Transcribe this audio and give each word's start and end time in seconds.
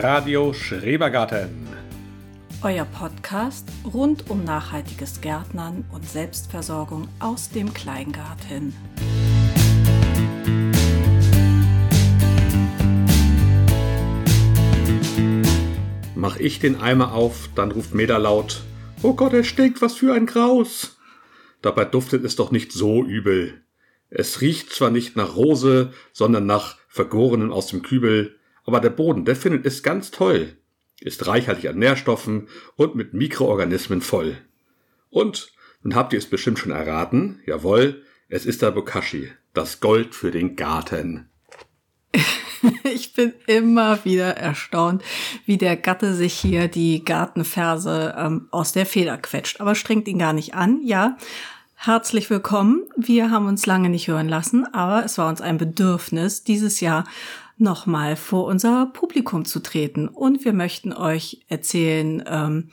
Radio 0.00 0.52
Schrebergarten. 0.52 1.66
Euer 2.62 2.84
Podcast 2.84 3.68
rund 3.84 4.30
um 4.30 4.44
nachhaltiges 4.44 5.20
Gärtnern 5.20 5.84
und 5.92 6.08
Selbstversorgung 6.08 7.08
aus 7.18 7.50
dem 7.50 7.74
Kleingarten. 7.74 8.72
Mach 16.14 16.36
ich 16.36 16.60
den 16.60 16.80
Eimer 16.80 17.12
auf, 17.12 17.50
dann 17.56 17.72
ruft 17.72 17.92
Meda 17.92 18.18
laut: 18.18 18.62
Oh 19.02 19.14
Gott, 19.14 19.32
er 19.32 19.42
stinkt, 19.42 19.82
was 19.82 19.96
für 19.96 20.14
ein 20.14 20.26
Graus! 20.26 20.96
Dabei 21.60 21.84
duftet 21.84 22.24
es 22.24 22.36
doch 22.36 22.52
nicht 22.52 22.70
so 22.70 23.02
übel. 23.04 23.64
Es 24.10 24.42
riecht 24.42 24.70
zwar 24.70 24.90
nicht 24.90 25.16
nach 25.16 25.34
Rose, 25.34 25.92
sondern 26.12 26.46
nach 26.46 26.76
Vergorenen 26.86 27.50
aus 27.50 27.66
dem 27.66 27.82
Kübel, 27.82 28.37
aber 28.68 28.80
der 28.80 28.90
Boden, 28.90 29.24
der 29.24 29.34
findet 29.34 29.64
es 29.64 29.82
ganz 29.82 30.10
toll. 30.10 30.58
Ist 31.00 31.26
reichhaltig 31.26 31.70
an 31.70 31.78
Nährstoffen 31.78 32.48
und 32.76 32.94
mit 32.94 33.14
Mikroorganismen 33.14 34.02
voll. 34.02 34.36
Und, 35.08 35.52
nun 35.82 35.94
habt 35.94 36.12
ihr 36.12 36.18
es 36.18 36.26
bestimmt 36.26 36.58
schon 36.58 36.72
erraten, 36.72 37.40
jawohl, 37.46 38.02
es 38.28 38.44
ist 38.44 38.60
der 38.60 38.70
Bokashi, 38.72 39.32
das 39.54 39.80
Gold 39.80 40.14
für 40.14 40.30
den 40.30 40.54
Garten. 40.54 41.30
Ich 42.82 43.14
bin 43.14 43.34
immer 43.46 44.04
wieder 44.04 44.36
erstaunt, 44.36 45.04
wie 45.46 45.58
der 45.58 45.76
Gatte 45.76 46.14
sich 46.14 46.34
hier 46.34 46.66
die 46.66 47.04
Gartenverse 47.04 48.16
ähm, 48.18 48.48
aus 48.50 48.72
der 48.72 48.84
Feder 48.84 49.16
quetscht. 49.16 49.60
Aber 49.60 49.76
strengt 49.76 50.08
ihn 50.08 50.18
gar 50.18 50.32
nicht 50.32 50.54
an, 50.54 50.80
ja. 50.82 51.16
Herzlich 51.74 52.28
willkommen. 52.30 52.82
Wir 52.96 53.30
haben 53.30 53.46
uns 53.46 53.64
lange 53.66 53.88
nicht 53.90 54.08
hören 54.08 54.28
lassen, 54.28 54.66
aber 54.74 55.04
es 55.04 55.18
war 55.18 55.28
uns 55.28 55.40
ein 55.40 55.58
Bedürfnis, 55.58 56.42
dieses 56.42 56.80
Jahr 56.80 57.04
nochmal 57.60 58.16
vor 58.16 58.44
unser 58.46 58.86
Publikum 58.86 59.44
zu 59.44 59.60
treten. 59.60 60.08
Und 60.08 60.44
wir 60.44 60.52
möchten 60.52 60.92
euch 60.92 61.44
erzählen, 61.48 62.22
ähm, 62.26 62.70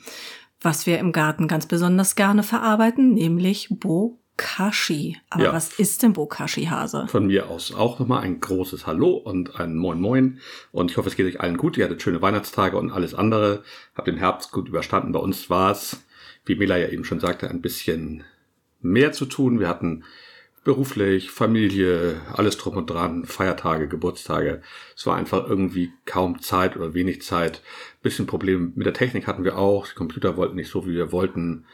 was 0.60 0.86
wir 0.86 0.98
im 0.98 1.12
Garten 1.12 1.48
ganz 1.48 1.66
besonders 1.66 2.14
gerne 2.16 2.42
verarbeiten, 2.42 3.12
nämlich 3.14 3.68
Bokashi. 3.70 5.16
Aber 5.30 5.44
Ja. 5.44 5.52
was 5.52 5.78
ist 5.78 6.02
denn 6.02 6.12
Bokashi-Hase? 6.14 7.06
Von 7.08 7.26
mir 7.26 7.48
aus 7.50 7.74
auch 7.74 7.98
nochmal 7.98 8.22
ein 8.22 8.40
großes 8.40 8.86
Hallo 8.86 9.10
und 9.10 9.58
ein 9.60 9.76
Moin 9.76 10.00
Moin. 10.00 10.40
Und 10.72 10.90
ich 10.90 10.96
hoffe, 10.96 11.08
es 11.08 11.16
geht 11.16 11.26
euch 11.26 11.40
allen 11.40 11.56
gut. 11.56 11.76
Ihr 11.76 11.84
hattet 11.84 12.02
schöne 12.02 12.22
Weihnachtstage 12.22 12.76
und 12.78 12.90
alles 12.90 13.14
andere. 13.14 13.62
Habt 13.94 14.08
den 14.08 14.16
Herbst 14.18 14.50
gut 14.52 14.68
überstanden. 14.68 15.12
Bei 15.12 15.20
uns 15.20 15.50
war 15.50 15.70
es, 15.72 16.04
wie 16.44 16.54
Mela 16.56 16.76
ja 16.78 16.88
eben 16.88 17.04
schon 17.04 17.20
sagte, 17.20 17.50
ein 17.50 17.60
bisschen 17.60 18.24
mehr 18.80 19.12
zu 19.12 19.26
tun. 19.26 19.58
Wir 19.60 19.68
hatten 19.68 20.04
beruflich, 20.66 21.30
Familie, 21.30 22.20
alles 22.34 22.58
drum 22.58 22.76
und 22.76 22.90
dran, 22.90 23.24
Feiertage, 23.24 23.86
Geburtstage. 23.86 24.62
Es 24.96 25.06
war 25.06 25.16
einfach 25.16 25.48
irgendwie 25.48 25.92
kaum 26.06 26.42
Zeit 26.42 26.76
oder 26.76 26.92
wenig 26.92 27.22
Zeit. 27.22 27.62
Bisschen 28.02 28.26
Probleme 28.26 28.72
mit 28.74 28.84
der 28.84 28.92
Technik 28.92 29.28
hatten 29.28 29.44
wir 29.44 29.58
auch. 29.58 29.86
Die 29.86 29.94
Computer 29.94 30.36
wollten 30.36 30.56
nicht 30.56 30.68
so, 30.68 30.84
wie 30.84 30.94
wir 30.94 31.12
wollten. 31.12 31.66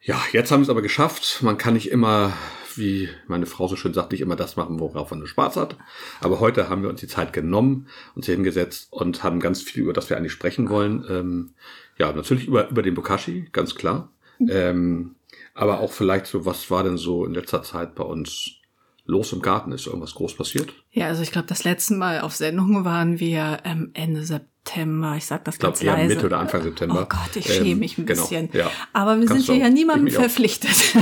Ja, 0.00 0.18
jetzt 0.32 0.50
haben 0.50 0.60
wir 0.60 0.64
es 0.64 0.70
aber 0.70 0.80
geschafft. 0.80 1.42
Man 1.42 1.58
kann 1.58 1.74
nicht 1.74 1.90
immer, 1.90 2.32
wie 2.74 3.10
meine 3.26 3.44
Frau 3.44 3.68
so 3.68 3.76
schön 3.76 3.92
sagt, 3.92 4.12
nicht 4.12 4.22
immer 4.22 4.36
das 4.36 4.56
machen, 4.56 4.80
worauf 4.80 5.10
man 5.10 5.18
nur 5.18 5.28
Spaß 5.28 5.56
hat. 5.56 5.76
Aber 6.22 6.40
heute 6.40 6.70
haben 6.70 6.82
wir 6.82 6.88
uns 6.88 7.00
die 7.00 7.06
Zeit 7.06 7.34
genommen, 7.34 7.88
uns 8.14 8.24
hier 8.24 8.34
hingesetzt 8.34 8.88
und 8.92 9.22
haben 9.22 9.40
ganz 9.40 9.60
viel, 9.60 9.82
über 9.82 9.92
das 9.92 10.08
wir 10.08 10.16
eigentlich 10.16 10.32
sprechen 10.32 10.70
wollen. 10.70 11.04
Ähm, 11.10 11.50
ja, 11.98 12.10
natürlich 12.10 12.48
über, 12.48 12.70
über 12.70 12.80
den 12.80 12.94
Bokashi, 12.94 13.50
ganz 13.52 13.74
klar. 13.74 14.10
Ähm, 14.48 15.16
aber 15.54 15.80
auch 15.80 15.92
vielleicht 15.92 16.26
so, 16.26 16.44
was 16.44 16.70
war 16.70 16.82
denn 16.84 16.96
so 16.98 17.24
in 17.24 17.34
letzter 17.34 17.62
Zeit 17.62 17.94
bei 17.94 18.04
uns 18.04 18.50
los 19.06 19.32
im 19.32 19.40
Garten? 19.42 19.72
Ist 19.72 19.86
irgendwas 19.86 20.14
groß 20.14 20.34
passiert? 20.36 20.72
Ja, 20.90 21.06
also 21.06 21.22
ich 21.22 21.30
glaube, 21.30 21.46
das 21.48 21.64
letzte 21.64 21.94
Mal 21.94 22.20
auf 22.20 22.34
Sendung 22.34 22.84
waren 22.84 23.20
wir 23.20 23.58
ähm, 23.64 23.90
Ende 23.94 24.24
September. 24.24 25.14
Ich 25.16 25.26
sag 25.26 25.44
das 25.44 25.56
Ich 25.56 25.60
glaube 25.60 25.74
ganz 25.74 25.84
eher 25.84 25.92
leise. 25.92 26.14
Mitte 26.14 26.26
oder 26.26 26.38
Anfang 26.38 26.62
September. 26.62 27.02
Oh 27.02 27.06
Gott, 27.08 27.36
ich 27.36 27.46
schäme 27.46 27.70
Ähm, 27.70 27.78
mich 27.78 27.98
ein 27.98 28.06
genau, 28.06 28.22
bisschen. 28.22 28.48
ja. 28.52 28.70
Aber 28.92 29.20
wir 29.20 29.26
Kannst 29.26 29.46
sind 29.46 29.54
hier 29.56 29.64
ja 29.64 29.70
niemandem 29.70 30.12
verpflichtet. 30.12 30.94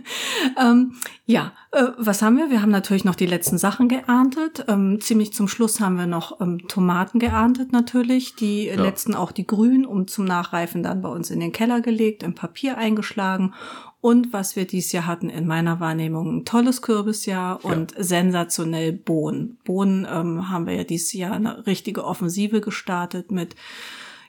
ähm, 0.60 0.96
ja, 1.26 1.54
äh, 1.72 1.84
was 1.96 2.20
haben 2.20 2.36
wir? 2.36 2.50
Wir 2.50 2.60
haben 2.60 2.70
natürlich 2.70 3.04
noch 3.04 3.14
die 3.14 3.24
letzten 3.26 3.56
Sachen 3.56 3.88
geerntet. 3.88 4.66
Ähm, 4.68 5.00
ziemlich 5.00 5.32
zum 5.32 5.48
Schluss 5.48 5.80
haben 5.80 5.96
wir 5.96 6.06
noch 6.06 6.40
ähm, 6.42 6.68
Tomaten 6.68 7.18
geerntet 7.18 7.72
natürlich. 7.72 8.36
Die 8.36 8.66
Ja. 8.66 8.74
letzten 8.74 9.14
auch 9.14 9.32
die 9.32 9.46
grünen, 9.46 9.86
um 9.86 10.06
zum 10.06 10.26
Nachreifen 10.26 10.82
dann 10.82 11.00
bei 11.00 11.08
uns 11.08 11.30
in 11.30 11.40
den 11.40 11.52
Keller 11.52 11.80
gelegt, 11.80 12.22
im 12.22 12.34
Papier 12.34 12.76
eingeschlagen. 12.76 13.54
Und 14.02 14.34
was 14.34 14.54
wir 14.54 14.66
dieses 14.66 14.92
Jahr 14.92 15.06
hatten 15.06 15.30
in 15.30 15.46
meiner 15.46 15.80
Wahrnehmung, 15.80 16.36
ein 16.36 16.44
tolles 16.44 16.82
Kürbisjahr 16.82 17.64
und 17.64 17.94
sensationell 17.96 18.92
Bohnen. 18.92 19.56
Bohnen 19.64 20.06
ähm, 20.10 20.50
haben 20.50 20.66
wir 20.66 20.74
ja 20.74 20.84
dieses 20.84 21.14
Jahr 21.14 21.32
eine 21.32 21.66
richtige 21.66 22.04
Offensive 22.04 22.60
gestartet 22.60 23.30
mit 23.30 23.56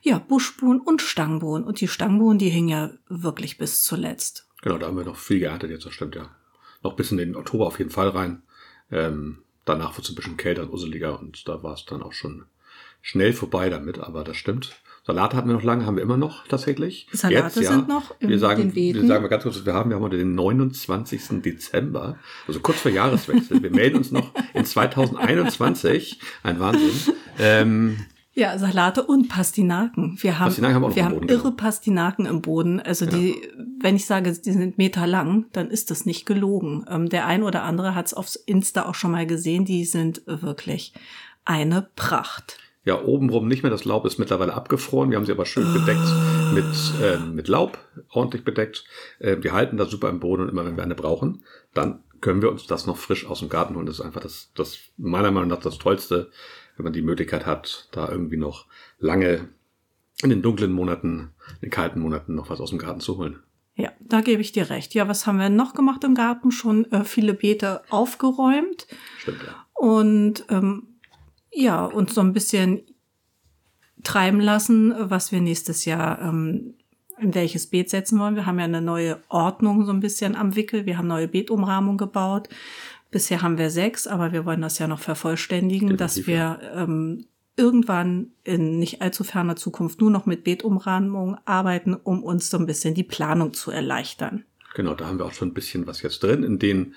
ja, 0.01 0.17
Buschbohnen 0.17 0.79
und 0.79 1.01
Stangbohnen. 1.01 1.67
Und 1.67 1.81
die 1.81 1.89
Stangbohnen, 1.89 2.37
die 2.37 2.49
hingen 2.49 2.69
ja 2.69 2.91
wirklich 3.09 3.57
bis 3.57 3.83
zuletzt. 3.83 4.47
Genau, 4.61 4.77
da 4.77 4.87
haben 4.87 4.95
wir 4.95 5.03
noch 5.03 5.17
viel 5.17 5.39
geerntet 5.39 5.71
jetzt, 5.71 5.85
das 5.85 5.91
stimmt 5.91 6.15
ja. 6.15 6.29
Noch 6.85 6.93
bis 6.93 7.11
in 7.11 7.17
den 7.17 7.35
Oktober 7.35 7.65
auf 7.65 7.79
jeden 7.79 7.89
Fall 7.89 8.09
rein. 8.09 8.43
Ähm, 8.91 9.39
danach 9.65 9.97
wird 9.97 10.05
es 10.05 10.11
ein 10.11 10.15
bisschen 10.15 10.37
kälter 10.37 10.61
und 10.61 10.71
useliger 10.71 11.19
und 11.19 11.47
da 11.47 11.63
war 11.63 11.73
es 11.73 11.83
dann 11.85 12.03
auch 12.03 12.13
schon 12.13 12.45
schnell 13.01 13.33
vorbei 13.33 13.71
damit, 13.71 13.97
aber 13.97 14.23
das 14.23 14.37
stimmt. 14.37 14.75
Salate 15.03 15.35
hatten 15.35 15.49
wir 15.49 15.55
noch 15.55 15.63
lange, 15.63 15.87
haben 15.87 15.95
wir 15.95 16.03
immer 16.03 16.17
noch 16.17 16.47
tatsächlich. 16.47 17.07
Salate 17.11 17.63
sind 17.63 17.87
noch 17.87 18.13
in 18.19 18.29
wir 18.29 18.37
sagen. 18.37 18.75
Wir 18.75 19.07
sagen 19.07 19.23
mal 19.23 19.29
ganz 19.29 19.41
kurz, 19.41 19.65
wir 19.65 19.73
haben. 19.73 19.89
Wir 19.89 19.95
haben 19.95 20.03
heute 20.03 20.19
den 20.19 20.35
29. 20.35 21.41
Dezember, 21.41 22.19
also 22.47 22.59
kurz 22.59 22.81
vor 22.81 22.91
Jahreswechsel. 22.91 23.63
Wir 23.63 23.71
melden 23.71 23.97
uns 23.97 24.11
noch 24.11 24.31
in 24.53 24.63
2021. 24.63 26.19
Ein 26.43 26.59
Wahnsinn. 26.59 27.15
Ähm, 27.39 27.97
Ja, 28.37 28.57
Salate 28.57 29.01
und 29.01 29.29
Pastinaken. 29.29 30.17
Wir 30.19 30.39
haben, 30.39 30.47
Pastinaken 30.47 30.75
haben 30.75 30.89
wir 30.89 30.95
wir 30.95 31.05
haben 31.05 31.29
irre. 31.29 31.53
Pastinaken 31.53 32.25
im 32.25 32.41
Boden. 32.41 32.81
Also 32.81 33.05
die, 33.05 33.33
wenn 33.79 33.95
ich 33.95 34.05
sage, 34.05 34.33
die 34.33 34.51
sind 34.51 34.77
Meter 34.77 35.07
lang, 35.07 35.45
dann 35.53 35.71
ist 35.71 35.89
das 35.89 36.05
nicht 36.05 36.25
gelogen. 36.25 36.85
Ähm, 36.89 37.07
der 37.07 37.27
ein 37.27 37.43
oder 37.43 37.63
andere 37.63 37.95
hat 37.95 38.07
es 38.07 38.13
aufs 38.13 38.35
Insta 38.35 38.87
auch 38.87 38.95
schon 38.95 39.11
mal 39.11 39.25
gesehen. 39.25 39.63
Die 39.63 39.85
sind 39.85 40.21
wirklich 40.25 40.93
eine 41.45 41.87
Pracht. 41.95 42.57
Ja, 42.83 43.01
obenrum 43.01 43.47
nicht 43.47 43.63
mehr. 43.63 43.71
Das 43.71 43.85
Laub 43.85 44.05
ist 44.05 44.19
mittlerweile 44.19 44.53
abgefroren. 44.53 45.11
Wir 45.11 45.17
haben 45.17 45.25
sie 45.25 45.31
aber 45.31 45.45
schön 45.45 45.71
bedeckt 45.71 46.05
mit, 46.53 46.65
ähm, 47.01 47.35
mit 47.35 47.47
Laub, 47.47 47.79
ordentlich 48.11 48.43
bedeckt. 48.43 48.83
Äh, 49.19 49.37
wir 49.39 49.53
halten 49.53 49.77
das 49.77 49.89
super 49.89 50.09
im 50.09 50.19
Boden 50.19 50.43
und 50.43 50.49
immer 50.49 50.65
wenn 50.65 50.75
wir 50.75 50.83
eine 50.83 50.95
brauchen, 50.95 51.43
dann 51.73 52.03
können 52.19 52.41
wir 52.41 52.51
uns 52.51 52.67
das 52.67 52.85
noch 52.85 52.97
frisch 52.97 53.25
aus 53.27 53.39
dem 53.39 53.49
Garten 53.49 53.75
holen. 53.75 53.85
Das 53.85 53.99
ist 53.99 54.05
einfach 54.05 54.21
das, 54.21 54.51
das 54.55 54.77
meiner 54.97 55.31
Meinung 55.31 55.49
nach 55.49 55.61
das 55.61 55.77
Tollste, 55.77 56.31
wenn 56.75 56.83
man 56.83 56.93
die 56.93 57.01
Möglichkeit 57.01 57.45
hat, 57.45 57.89
da 57.91 58.09
irgendwie 58.09 58.37
noch 58.37 58.65
lange 58.99 59.49
in 60.21 60.29
den 60.29 60.41
dunklen 60.41 60.71
Monaten, 60.71 61.31
in 61.55 61.61
den 61.63 61.69
kalten 61.69 61.99
Monaten 61.99 62.35
noch 62.35 62.49
was 62.49 62.61
aus 62.61 62.69
dem 62.69 62.79
Garten 62.79 62.99
zu 62.99 63.17
holen. 63.17 63.39
Ja, 63.75 63.91
da 63.99 64.21
gebe 64.21 64.41
ich 64.41 64.53
dir 64.53 64.69
recht. 64.69 64.93
Ja, 64.93 65.07
was 65.07 65.27
haben 65.27 65.37
wir 65.37 65.49
noch 65.49 65.73
gemacht 65.73 66.03
im 66.05 66.15
Garten? 66.15 66.51
Schon 66.51 66.89
äh, 66.91 67.03
viele 67.03 67.33
Beete 67.33 67.81
aufgeräumt. 67.89 68.87
Stimmt, 69.19 69.39
ja. 69.45 69.65
und 69.73 70.45
ähm, 70.49 70.87
ja, 71.51 71.85
uns 71.85 72.13
so 72.13 72.21
ein 72.21 72.33
bisschen 72.33 72.83
treiben 74.03 74.39
lassen, 74.39 74.93
was 74.97 75.31
wir 75.31 75.41
nächstes 75.41 75.83
Jahr 75.83 76.21
ähm, 76.21 76.75
in 77.17 77.33
welches 77.33 77.67
Beet 77.67 77.89
setzen 77.89 78.19
wollen. 78.19 78.35
Wir 78.35 78.45
haben 78.45 78.59
ja 78.59 78.65
eine 78.65 78.81
neue 78.81 79.21
Ordnung 79.29 79.85
so 79.85 79.91
ein 79.91 79.99
bisschen 79.99 80.35
am 80.35 80.55
Wickel. 80.55 80.85
Wir 80.85 80.97
haben 80.97 81.07
neue 81.07 81.27
Beetumrahmung 81.27 81.97
gebaut. 81.97 82.49
Bisher 83.11 83.41
haben 83.41 83.57
wir 83.57 83.69
sechs, 83.69 84.07
aber 84.07 84.33
wir 84.33 84.45
wollen 84.45 84.61
das 84.61 84.79
ja 84.79 84.87
noch 84.87 84.99
vervollständigen, 84.99 85.95
dass 85.97 86.15
Definitiv, 86.15 86.27
wir 86.27 86.59
ähm, 86.73 87.25
irgendwann 87.55 88.31
in 88.43 88.79
nicht 88.79 89.01
allzu 89.01 89.23
ferner 89.23 89.55
Zukunft 89.55 90.01
nur 90.01 90.11
noch 90.11 90.25
mit 90.25 90.43
Beetumrahmung 90.43 91.37
arbeiten, 91.45 91.93
um 91.93 92.23
uns 92.23 92.49
so 92.49 92.57
ein 92.57 92.65
bisschen 92.65 92.93
die 92.93 93.03
Planung 93.03 93.53
zu 93.53 93.71
erleichtern. 93.71 94.43
Genau, 94.75 94.93
da 94.93 95.07
haben 95.07 95.19
wir 95.19 95.25
auch 95.25 95.33
schon 95.33 95.49
ein 95.49 95.53
bisschen 95.53 95.87
was 95.87 96.01
jetzt 96.01 96.21
drin. 96.21 96.43
In 96.43 96.59
den 96.59 96.95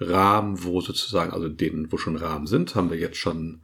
Rahmen, 0.00 0.64
wo 0.64 0.80
sozusagen, 0.80 1.32
also 1.32 1.48
denen, 1.48 1.92
wo 1.92 1.98
schon 1.98 2.16
Rahmen 2.16 2.46
sind, 2.46 2.74
haben 2.74 2.90
wir 2.90 2.98
jetzt 2.98 3.18
schon 3.18 3.60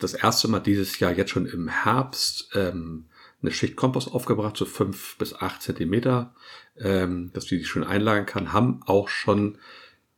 das 0.00 0.14
erste 0.14 0.48
Mal 0.48 0.60
dieses 0.60 0.98
Jahr, 0.98 1.12
jetzt 1.12 1.30
schon 1.30 1.46
im 1.46 1.68
Herbst, 1.68 2.50
ähm, 2.54 3.04
eine 3.42 3.52
Schicht 3.52 3.76
Kompost 3.76 4.10
aufgebracht, 4.10 4.56
so 4.56 4.64
fünf 4.64 5.16
bis 5.18 5.34
acht 5.34 5.62
Zentimeter, 5.62 6.34
ähm, 6.78 7.30
dass 7.34 7.44
die 7.44 7.58
die 7.58 7.64
schön 7.64 7.84
einlagern 7.84 8.26
kann, 8.26 8.52
haben 8.52 8.80
auch 8.86 9.08
schon 9.08 9.58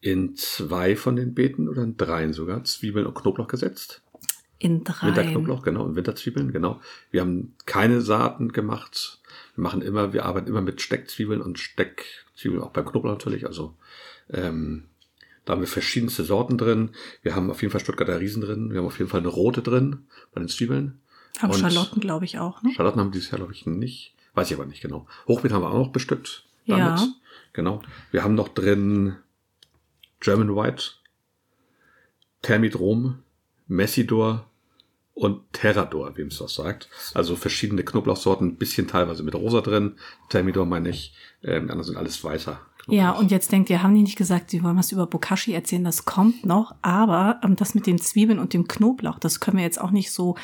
in 0.06 0.36
zwei 0.36 0.94
von 0.94 1.16
den 1.16 1.34
Beeten 1.34 1.68
oder 1.68 1.82
in 1.82 1.96
dreien 1.96 2.32
sogar 2.32 2.62
Zwiebeln 2.64 3.06
und 3.06 3.14
Knoblauch 3.14 3.48
gesetzt. 3.48 4.02
In 4.58 4.84
drei. 4.84 5.08
Winterknoblauch, 5.08 5.62
genau, 5.62 5.84
und 5.84 5.96
Winterzwiebeln, 5.96 6.52
genau. 6.52 6.80
Wir 7.10 7.20
haben 7.20 7.54
keine 7.66 8.00
Saaten 8.00 8.52
gemacht. 8.52 9.20
Wir 9.54 9.62
machen 9.62 9.82
immer, 9.82 10.12
wir 10.12 10.24
arbeiten 10.24 10.48
immer 10.48 10.62
mit 10.62 10.80
Steckzwiebeln 10.80 11.42
und 11.42 11.58
Steckzwiebeln 11.58 12.62
auch 12.62 12.70
beim 12.70 12.86
Knoblauch 12.86 13.12
natürlich. 13.12 13.46
Also 13.46 13.74
ähm, 14.30 14.84
da 15.44 15.52
haben 15.52 15.60
wir 15.60 15.68
verschiedenste 15.68 16.24
Sorten 16.24 16.56
drin. 16.56 16.90
Wir 17.22 17.34
haben 17.34 17.50
auf 17.50 17.60
jeden 17.60 17.72
Fall 17.72 17.80
Stuttgarter 17.80 18.20
Riesen 18.20 18.42
drin. 18.42 18.70
Wir 18.70 18.78
haben 18.78 18.86
auf 18.86 18.98
jeden 18.98 19.10
Fall 19.10 19.20
eine 19.20 19.28
rote 19.28 19.60
drin 19.60 20.06
bei 20.32 20.40
den 20.40 20.48
Zwiebeln. 20.48 21.00
Haben 21.40 21.52
Und 21.52 21.58
Schalotten, 21.58 22.00
glaube 22.00 22.24
ich, 22.24 22.38
auch. 22.38 22.62
Ne? 22.62 22.70
Schalotten 22.74 23.00
haben 23.00 23.08
wir 23.08 23.12
dieses 23.12 23.30
Jahr, 23.30 23.38
glaube 23.38 23.52
ich, 23.52 23.66
nicht. 23.66 24.14
Weiß 24.34 24.50
ich 24.50 24.56
aber 24.56 24.66
nicht 24.66 24.80
genau. 24.80 25.06
Hochbeet 25.26 25.52
haben 25.52 25.62
wir 25.62 25.70
auch 25.70 25.78
noch 25.86 25.92
bestückt 25.92 26.44
Ja. 26.64 26.78
damit. 26.78 27.08
Genau. 27.52 27.82
Wir 28.10 28.22
haben 28.22 28.34
noch 28.34 28.48
drin 28.48 29.16
German 30.26 30.56
White, 30.56 30.86
Thermit 32.42 32.76
Rom, 32.80 33.22
Messidor 33.68 34.50
und 35.14 35.52
Terrador, 35.52 36.16
wem 36.16 36.26
es 36.26 36.40
was 36.40 36.54
sagt. 36.54 36.88
Also 37.14 37.36
verschiedene 37.36 37.84
Knoblauchsorten, 37.84 38.48
ein 38.48 38.56
bisschen 38.56 38.88
teilweise 38.88 39.22
mit 39.22 39.36
Rosa 39.36 39.60
drin. 39.60 39.94
Thermidor 40.28 40.66
meine 40.66 40.88
ich, 40.88 41.14
ähm, 41.44 41.66
die 41.66 41.70
anderen 41.70 41.84
sind 41.84 41.96
alles 41.96 42.24
weißer. 42.24 42.60
Ja, 42.88 43.12
und 43.12 43.30
jetzt 43.30 43.52
denkt 43.52 43.70
ihr, 43.70 43.82
haben 43.82 43.94
die 43.94 44.02
nicht 44.02 44.16
gesagt, 44.16 44.50
sie 44.50 44.62
wollen 44.62 44.76
was 44.76 44.92
über 44.92 45.06
Bokashi 45.06 45.52
erzählen, 45.52 45.84
das 45.84 46.04
kommt 46.04 46.44
noch, 46.46 46.74
aber 46.82 47.40
ähm, 47.42 47.56
das 47.56 47.74
mit 47.74 47.86
den 47.86 47.98
Zwiebeln 47.98 48.38
und 48.38 48.52
dem 48.52 48.68
Knoblauch, 48.68 49.18
das 49.18 49.40
können 49.40 49.56
wir 49.56 49.64
jetzt 49.64 49.80
auch 49.80 49.90
nicht 49.90 50.10
so 50.12 50.36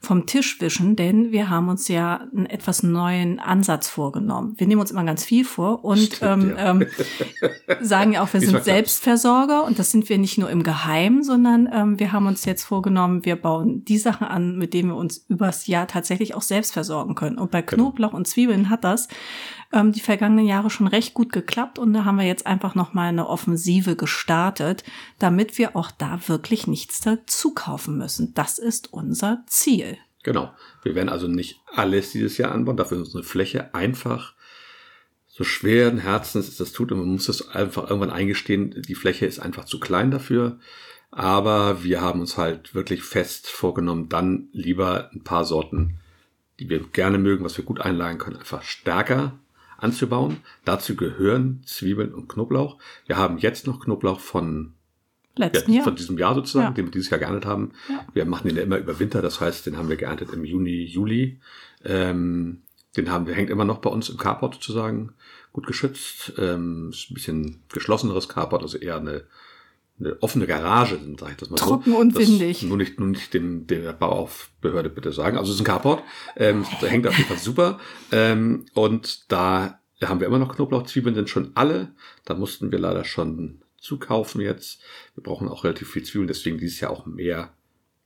vom 0.00 0.26
Tisch 0.26 0.60
wischen, 0.60 0.96
denn 0.96 1.32
wir 1.32 1.50
haben 1.50 1.68
uns 1.68 1.88
ja 1.88 2.20
einen 2.34 2.46
etwas 2.46 2.82
neuen 2.82 3.38
Ansatz 3.38 3.88
vorgenommen. 3.88 4.54
Wir 4.56 4.66
nehmen 4.66 4.80
uns 4.80 4.90
immer 4.90 5.04
ganz 5.04 5.24
viel 5.24 5.44
vor 5.44 5.84
und 5.84 5.98
Stimmt, 5.98 6.22
ähm, 6.22 6.56
ja. 6.56 6.70
ähm, 6.70 6.86
sagen 7.80 8.12
ja 8.12 8.22
auch, 8.22 8.32
wir 8.32 8.40
sind. 8.40 8.64
Selbstversorger 8.64 9.64
und 9.64 9.78
das 9.78 9.90
sind 9.90 10.08
wir 10.08 10.18
nicht 10.18 10.38
nur 10.38 10.50
im 10.50 10.62
Geheimen, 10.62 11.22
sondern 11.22 11.68
ähm, 11.72 11.98
wir 11.98 12.12
haben 12.12 12.26
uns 12.26 12.44
jetzt 12.44 12.64
vorgenommen, 12.64 13.24
wir 13.24 13.36
bauen 13.36 13.84
die 13.84 13.98
Sachen 13.98 14.26
an, 14.26 14.56
mit 14.56 14.74
denen 14.74 14.88
wir 14.90 14.96
uns 14.96 15.24
übers 15.28 15.66
Jahr 15.66 15.86
tatsächlich 15.86 16.34
auch 16.34 16.42
selbst 16.42 16.72
versorgen 16.72 17.14
können. 17.14 17.38
Und 17.38 17.50
bei 17.50 17.62
Genau. 17.62 17.90
Knoblauch 17.90 18.12
und 18.12 18.26
Zwiebeln 18.26 18.70
hat 18.70 18.84
das 18.84 19.08
ähm, 19.72 19.92
die 19.92 20.00
vergangenen 20.00 20.46
Jahre 20.46 20.70
schon 20.70 20.86
recht 20.86 21.14
gut 21.14 21.32
geklappt 21.32 21.78
und 21.78 21.92
da 21.92 22.04
haben 22.04 22.18
wir 22.18 22.26
jetzt 22.26 22.46
einfach 22.46 22.74
noch 22.74 22.94
mal 22.94 23.08
eine 23.08 23.28
Offensive 23.28 23.96
gestartet, 23.96 24.84
damit 25.18 25.58
wir 25.58 25.76
auch 25.76 25.90
da 25.90 26.20
wirklich 26.26 26.66
nichts 26.66 27.00
dazu 27.00 27.52
kaufen 27.54 27.98
müssen. 27.98 28.34
Das 28.34 28.58
ist 28.58 28.92
unser 28.92 29.44
Ziel. 29.46 29.98
Genau. 30.22 30.52
Wir 30.82 30.94
werden 30.94 31.08
also 31.08 31.28
nicht 31.28 31.60
alles 31.72 32.12
dieses 32.12 32.38
Jahr 32.38 32.52
anbauen, 32.52 32.76
dafür 32.76 32.98
ist 32.98 33.06
unsere 33.06 33.24
Fläche 33.24 33.74
einfach 33.74 34.34
so 35.36 35.44
schweren 35.44 35.98
Herzens 35.98 36.48
es 36.48 36.56
das 36.56 36.72
tut 36.72 36.92
und 36.92 36.98
man 36.98 37.08
muss 37.08 37.28
es 37.28 37.50
einfach 37.50 37.90
irgendwann 37.90 38.10
eingestehen, 38.10 38.82
die 38.88 38.94
Fläche 38.94 39.26
ist 39.26 39.38
einfach 39.38 39.66
zu 39.66 39.78
klein 39.78 40.10
dafür. 40.10 40.58
Aber 41.10 41.84
wir 41.84 42.00
haben 42.00 42.20
uns 42.20 42.38
halt 42.38 42.74
wirklich 42.74 43.02
fest 43.02 43.48
vorgenommen, 43.48 44.08
dann 44.08 44.48
lieber 44.52 45.10
ein 45.12 45.24
paar 45.24 45.44
Sorten, 45.44 45.98
die 46.58 46.70
wir 46.70 46.80
gerne 46.88 47.18
mögen, 47.18 47.44
was 47.44 47.58
wir 47.58 47.66
gut 47.66 47.80
einlagen 47.80 48.18
können, 48.18 48.38
einfach 48.38 48.62
stärker 48.62 49.38
anzubauen. 49.78 50.38
Dazu 50.64 50.96
gehören 50.96 51.62
Zwiebeln 51.64 52.14
und 52.14 52.28
Knoblauch. 52.28 52.78
Wir 53.06 53.16
haben 53.16 53.38
jetzt 53.38 53.66
noch 53.66 53.80
Knoblauch 53.80 54.20
von 54.20 54.72
Letzten 55.38 55.70
ja, 55.70 55.76
Jahr. 55.76 55.84
von 55.84 55.96
diesem 55.96 56.16
Jahr 56.18 56.34
sozusagen, 56.34 56.68
Ja. 56.68 56.72
den 56.72 56.86
wir 56.86 56.92
dieses 56.92 57.10
Jahr 57.10 57.20
geerntet 57.20 57.44
haben. 57.44 57.72
Ja. 57.90 58.06
Wir 58.14 58.24
machen 58.24 58.48
den 58.48 58.56
ja 58.56 58.62
immer 58.62 58.78
über 58.78 58.98
Winter, 58.98 59.20
das 59.20 59.40
heißt, 59.40 59.66
den 59.66 59.76
haben 59.76 59.90
wir 59.90 59.96
geerntet 59.96 60.32
im 60.32 60.44
Juni, 60.44 60.84
Juli. 60.84 61.40
Ähm, 61.84 62.62
den 62.96 63.10
haben 63.10 63.26
wir, 63.26 63.34
hängt 63.34 63.50
immer 63.50 63.66
noch 63.66 63.78
bei 63.78 63.90
uns 63.90 64.08
im 64.08 64.16
Carport 64.16 64.54
sozusagen, 64.54 65.12
gut 65.52 65.66
geschützt. 65.66 66.32
Ähm, 66.38 66.88
ist 66.90 67.10
ein 67.10 67.14
bisschen 67.14 67.62
geschlosseneres 67.70 68.28
Carport, 68.28 68.62
also 68.62 68.78
eher 68.78 68.96
eine, 68.96 69.24
eine 69.98 70.22
offene 70.22 70.46
Garage, 70.46 70.98
sag 71.18 71.30
ich 71.30 71.36
das 71.36 71.50
mal 71.50 71.56
Trocken 71.56 71.92
so. 71.92 71.98
und 71.98 72.14
das 72.14 72.28
windig. 72.28 72.62
Nur 72.62 72.76
nicht, 72.76 72.98
nur 72.98 73.08
nicht 73.08 73.32
dem, 73.32 73.66
der 73.66 73.92
Bauaufbehörde 73.92 74.90
bitte 74.90 75.12
sagen. 75.12 75.38
Also 75.38 75.50
es 75.50 75.56
ist 75.56 75.62
ein 75.62 75.66
Carport, 75.66 76.02
ähm, 76.36 76.64
da 76.80 76.86
hängt 76.86 77.06
auf 77.06 77.16
jeden 77.16 77.28
Fall 77.28 77.38
super. 77.38 77.80
Ähm, 78.12 78.66
und 78.74 79.30
da 79.32 79.80
haben 80.02 80.20
wir 80.20 80.26
immer 80.26 80.38
noch 80.38 80.54
Knoblauchzwiebeln, 80.54 81.14
sind 81.14 81.30
schon 81.30 81.52
alle. 81.54 81.92
Da 82.24 82.34
mussten 82.34 82.70
wir 82.70 82.78
leider 82.78 83.04
schon 83.04 83.62
zukaufen 83.78 84.40
jetzt. 84.40 84.80
Wir 85.14 85.22
brauchen 85.22 85.48
auch 85.48 85.64
relativ 85.64 85.90
viel 85.90 86.02
Zwiebeln, 86.02 86.28
deswegen 86.28 86.58
dieses 86.58 86.80
Jahr 86.80 86.90
auch 86.90 87.06
mehr 87.06 87.50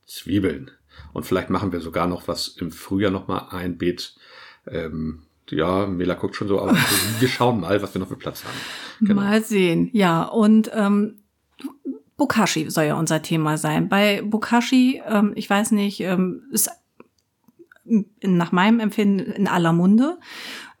Zwiebeln. 0.05 0.71
Und 1.13 1.25
vielleicht 1.25 1.49
machen 1.49 1.71
wir 1.71 1.81
sogar 1.81 2.07
noch 2.07 2.27
was 2.27 2.47
im 2.47 2.71
Frühjahr 2.71 3.11
noch 3.11 3.27
mal 3.27 3.49
ein 3.49 3.77
Beet. 3.77 4.15
Ähm, 4.67 5.23
ja, 5.49 5.85
Mela 5.85 6.13
guckt 6.13 6.35
schon 6.35 6.47
so, 6.47 6.61
aber 6.61 6.73
wir 7.19 7.27
schauen 7.27 7.59
mal, 7.59 7.81
was 7.81 7.93
wir 7.93 7.99
noch 7.99 8.07
für 8.07 8.15
Platz 8.15 8.43
haben. 8.43 8.57
Genau. 9.01 9.21
Mal 9.21 9.43
sehen. 9.43 9.89
Ja, 9.93 10.23
und 10.23 10.71
ähm, 10.73 11.20
Bokashi 12.17 12.69
soll 12.69 12.85
ja 12.85 12.95
unser 12.95 13.21
Thema 13.21 13.57
sein. 13.57 13.89
Bei 13.89 14.21
Bokashi, 14.21 15.01
ähm, 15.07 15.33
ich 15.35 15.49
weiß 15.49 15.71
nicht, 15.71 16.01
ähm, 16.01 16.43
ist 16.51 16.69
nach 18.21 18.51
meinem 18.51 18.79
Empfinden 18.79 19.31
in 19.31 19.47
aller 19.47 19.73
Munde. 19.73 20.19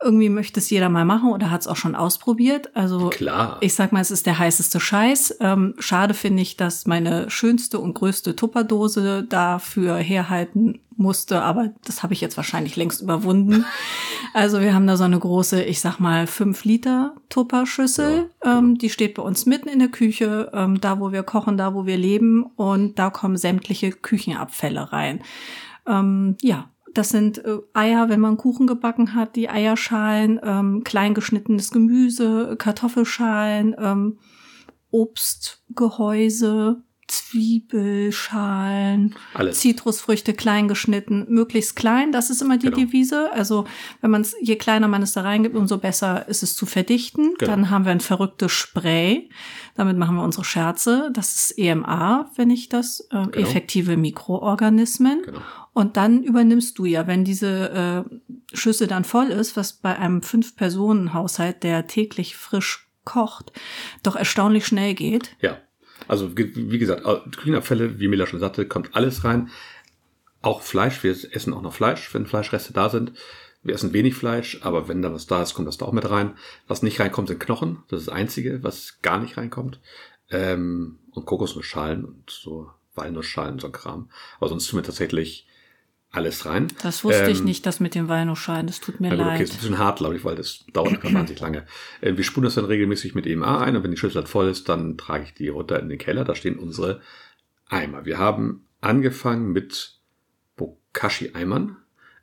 Irgendwie 0.03 0.29
möchte 0.29 0.59
es 0.59 0.69
jeder 0.69 0.89
mal 0.89 1.05
machen 1.05 1.31
oder 1.31 1.51
hat 1.51 1.61
es 1.61 1.67
auch 1.67 1.75
schon 1.75 1.95
ausprobiert. 1.95 2.75
Also 2.75 3.09
Klar. 3.09 3.57
ich 3.61 3.73
sag 3.73 3.91
mal, 3.91 4.01
es 4.01 4.11
ist 4.11 4.25
der 4.25 4.39
heißeste 4.39 4.79
Scheiß. 4.79 5.37
Ähm, 5.39 5.75
schade 5.79 6.13
finde 6.13 6.41
ich, 6.41 6.57
dass 6.57 6.87
meine 6.87 7.29
schönste 7.29 7.79
und 7.79 7.93
größte 7.93 8.35
Tupperdose 8.35 9.23
dafür 9.23 9.97
herhalten 9.97 10.79
musste, 11.01 11.41
aber 11.41 11.73
das 11.85 12.03
habe 12.03 12.13
ich 12.13 12.21
jetzt 12.21 12.37
wahrscheinlich 12.37 12.75
längst 12.75 13.01
überwunden. 13.01 13.65
Also 14.33 14.61
wir 14.61 14.73
haben 14.73 14.87
da 14.87 14.95
so 14.95 15.03
eine 15.03 15.19
große, 15.19 15.61
ich 15.63 15.81
sag 15.81 15.99
mal, 15.99 16.25
5 16.25 16.63
Liter 16.63 17.15
Tupperschüssel. 17.27 18.29
Ja, 18.45 18.59
ähm, 18.59 18.77
die 18.77 18.89
steht 18.89 19.15
bei 19.15 19.23
uns 19.23 19.45
mitten 19.45 19.67
in 19.67 19.79
der 19.79 19.89
Küche, 19.89 20.49
ähm, 20.53 20.79
da 20.79 21.01
wo 21.01 21.11
wir 21.11 21.23
kochen, 21.23 21.57
da 21.57 21.73
wo 21.73 21.85
wir 21.85 21.97
leben 21.97 22.43
und 22.55 22.97
da 22.97 23.09
kommen 23.09 23.35
sämtliche 23.35 23.91
Küchenabfälle 23.91 24.93
rein. 24.93 25.21
Ähm, 25.85 26.37
ja, 26.41 26.69
das 26.93 27.09
sind 27.09 27.43
äh, 27.43 27.57
Eier, 27.73 28.09
wenn 28.09 28.19
man 28.19 28.37
Kuchen 28.37 28.67
gebacken 28.67 29.15
hat, 29.15 29.35
die 29.35 29.49
Eierschalen, 29.49 30.39
ähm, 30.43 30.83
klein 30.83 31.13
geschnittenes 31.13 31.71
Gemüse, 31.71 32.55
Kartoffelschalen, 32.57 33.75
ähm, 33.79 34.19
Obstgehäuse, 34.91 36.83
Zwiebelschalen, 37.11 39.15
Alles. 39.33 39.59
Zitrusfrüchte 39.59 40.33
klein 40.33 40.67
geschnitten, 40.67 41.25
möglichst 41.29 41.75
klein. 41.75 42.11
Das 42.11 42.29
ist 42.29 42.41
immer 42.41 42.57
die 42.57 42.67
Genau. 42.67 42.77
Devise. 42.77 43.31
Also 43.33 43.65
wenn 44.01 44.11
man 44.11 44.21
es, 44.21 44.35
je 44.41 44.55
kleiner 44.55 44.87
man 44.87 45.01
es 45.01 45.13
da 45.13 45.21
reingibt, 45.21 45.55
umso 45.55 45.77
besser 45.77 46.27
ist 46.27 46.43
es 46.43 46.55
zu 46.55 46.65
verdichten. 46.65 47.33
Genau. 47.37 47.51
Dann 47.51 47.69
haben 47.69 47.85
wir 47.85 47.91
ein 47.91 47.99
verrücktes 47.99 48.51
Spray. 48.51 49.29
Damit 49.75 49.97
machen 49.97 50.15
wir 50.15 50.23
unsere 50.23 50.45
Scherze. 50.45 51.09
Das 51.13 51.33
ist 51.35 51.57
EMA, 51.57 52.29
wenn 52.35 52.49
ich 52.49 52.69
das, 52.69 53.01
äh, 53.11 53.27
Genau. 53.27 53.31
effektive 53.37 53.97
Mikroorganismen. 53.97 55.21
Genau. 55.25 55.39
Und 55.73 55.95
dann 55.97 56.23
übernimmst 56.23 56.77
du 56.77 56.85
ja, 56.85 57.07
wenn 57.07 57.23
diese 57.23 58.05
äh, 58.09 58.55
Schüssel 58.55 58.87
dann 58.87 59.05
voll 59.05 59.27
ist, 59.27 59.55
was 59.55 59.73
bei 59.73 59.97
einem 59.97 60.21
Fünf-Personen-Haushalt, 60.21 61.63
der 61.63 61.87
täglich 61.87 62.35
frisch 62.35 62.89
kocht, 63.03 63.51
doch 64.03 64.15
erstaunlich 64.15 64.65
schnell 64.67 64.93
geht. 64.93 65.35
Ja, 65.41 65.57
also 66.07 66.35
wie 66.37 66.79
gesagt, 66.79 67.05
äh, 67.05 67.29
Küchenabfälle, 67.35 67.99
wie 67.99 68.07
Mila 68.07 68.25
schon 68.27 68.39
sagte, 68.39 68.67
kommt 68.67 68.95
alles 68.95 69.23
rein. 69.23 69.49
Auch 70.41 70.61
Fleisch, 70.61 71.03
wir 71.03 71.11
essen 71.11 71.53
auch 71.53 71.61
noch 71.61 71.73
Fleisch, 71.73 72.13
wenn 72.13 72.25
Fleischreste 72.25 72.73
da 72.73 72.89
sind. 72.89 73.13
Wir 73.63 73.75
essen 73.75 73.93
wenig 73.93 74.15
Fleisch, 74.15 74.59
aber 74.63 74.87
wenn 74.87 75.03
da 75.03 75.13
was 75.13 75.27
da 75.27 75.43
ist, 75.43 75.53
kommt 75.53 75.67
das 75.67 75.77
da 75.77 75.85
auch 75.85 75.91
mit 75.91 76.09
rein. 76.09 76.35
Was 76.67 76.81
nicht 76.81 76.99
reinkommt, 76.99 77.27
sind 77.27 77.39
Knochen. 77.39 77.83
Das 77.89 77.99
ist 77.99 78.07
das 78.07 78.15
Einzige, 78.15 78.63
was 78.63 78.99
gar 79.03 79.19
nicht 79.19 79.37
reinkommt. 79.37 79.79
Ähm, 80.29 80.97
und 81.11 81.25
Kokosnussschalen 81.25 82.05
und 82.05 82.29
so 82.29 82.71
Walnussschalen, 82.95 83.59
so 83.59 83.67
ein 83.67 83.73
Kram. 83.73 84.09
Aber 84.39 84.49
sonst 84.49 84.67
tun 84.67 84.79
wir 84.79 84.83
tatsächlich 84.83 85.47
alles 86.11 86.45
rein. 86.45 86.67
Das 86.83 87.03
wusste 87.03 87.29
ich 87.31 87.39
Ähm, 87.39 87.45
nicht, 87.45 87.65
das 87.65 87.79
mit 87.79 87.95
dem 87.95 88.09
Walnussschein. 88.09 88.67
Das 88.67 88.81
tut 88.81 88.99
mir 88.99 89.09
gut, 89.11 89.19
okay, 89.19 89.27
leid. 89.29 89.41
ist 89.41 89.53
ein 89.53 89.57
bisschen 89.59 89.77
hart, 89.77 89.99
glaube 89.99 90.15
ich, 90.17 90.25
weil 90.25 90.35
das 90.35 90.65
dauert 90.73 91.01
wahnsinnig 91.03 91.39
lange. 91.39 91.65
Äh, 92.01 92.17
Wir 92.17 92.23
spulen 92.23 92.43
das 92.43 92.55
dann 92.55 92.65
regelmäßig 92.65 93.15
mit 93.15 93.25
EMA 93.25 93.61
ein 93.61 93.75
und 93.77 93.83
wenn 93.83 93.91
die 93.91 93.97
Schüssel 93.97 94.25
voll 94.25 94.49
ist, 94.49 94.67
dann 94.69 94.97
trage 94.97 95.23
ich 95.23 95.33
die 95.33 95.47
runter 95.47 95.79
in 95.79 95.87
den 95.89 95.97
Keller. 95.97 96.23
Da 96.25 96.35
stehen 96.35 96.59
unsere 96.59 97.01
Eimer. 97.69 98.03
Wir 98.05 98.17
haben 98.17 98.65
angefangen 98.81 99.51
mit 99.53 99.99
Bokashi-Eimern, 100.57 101.77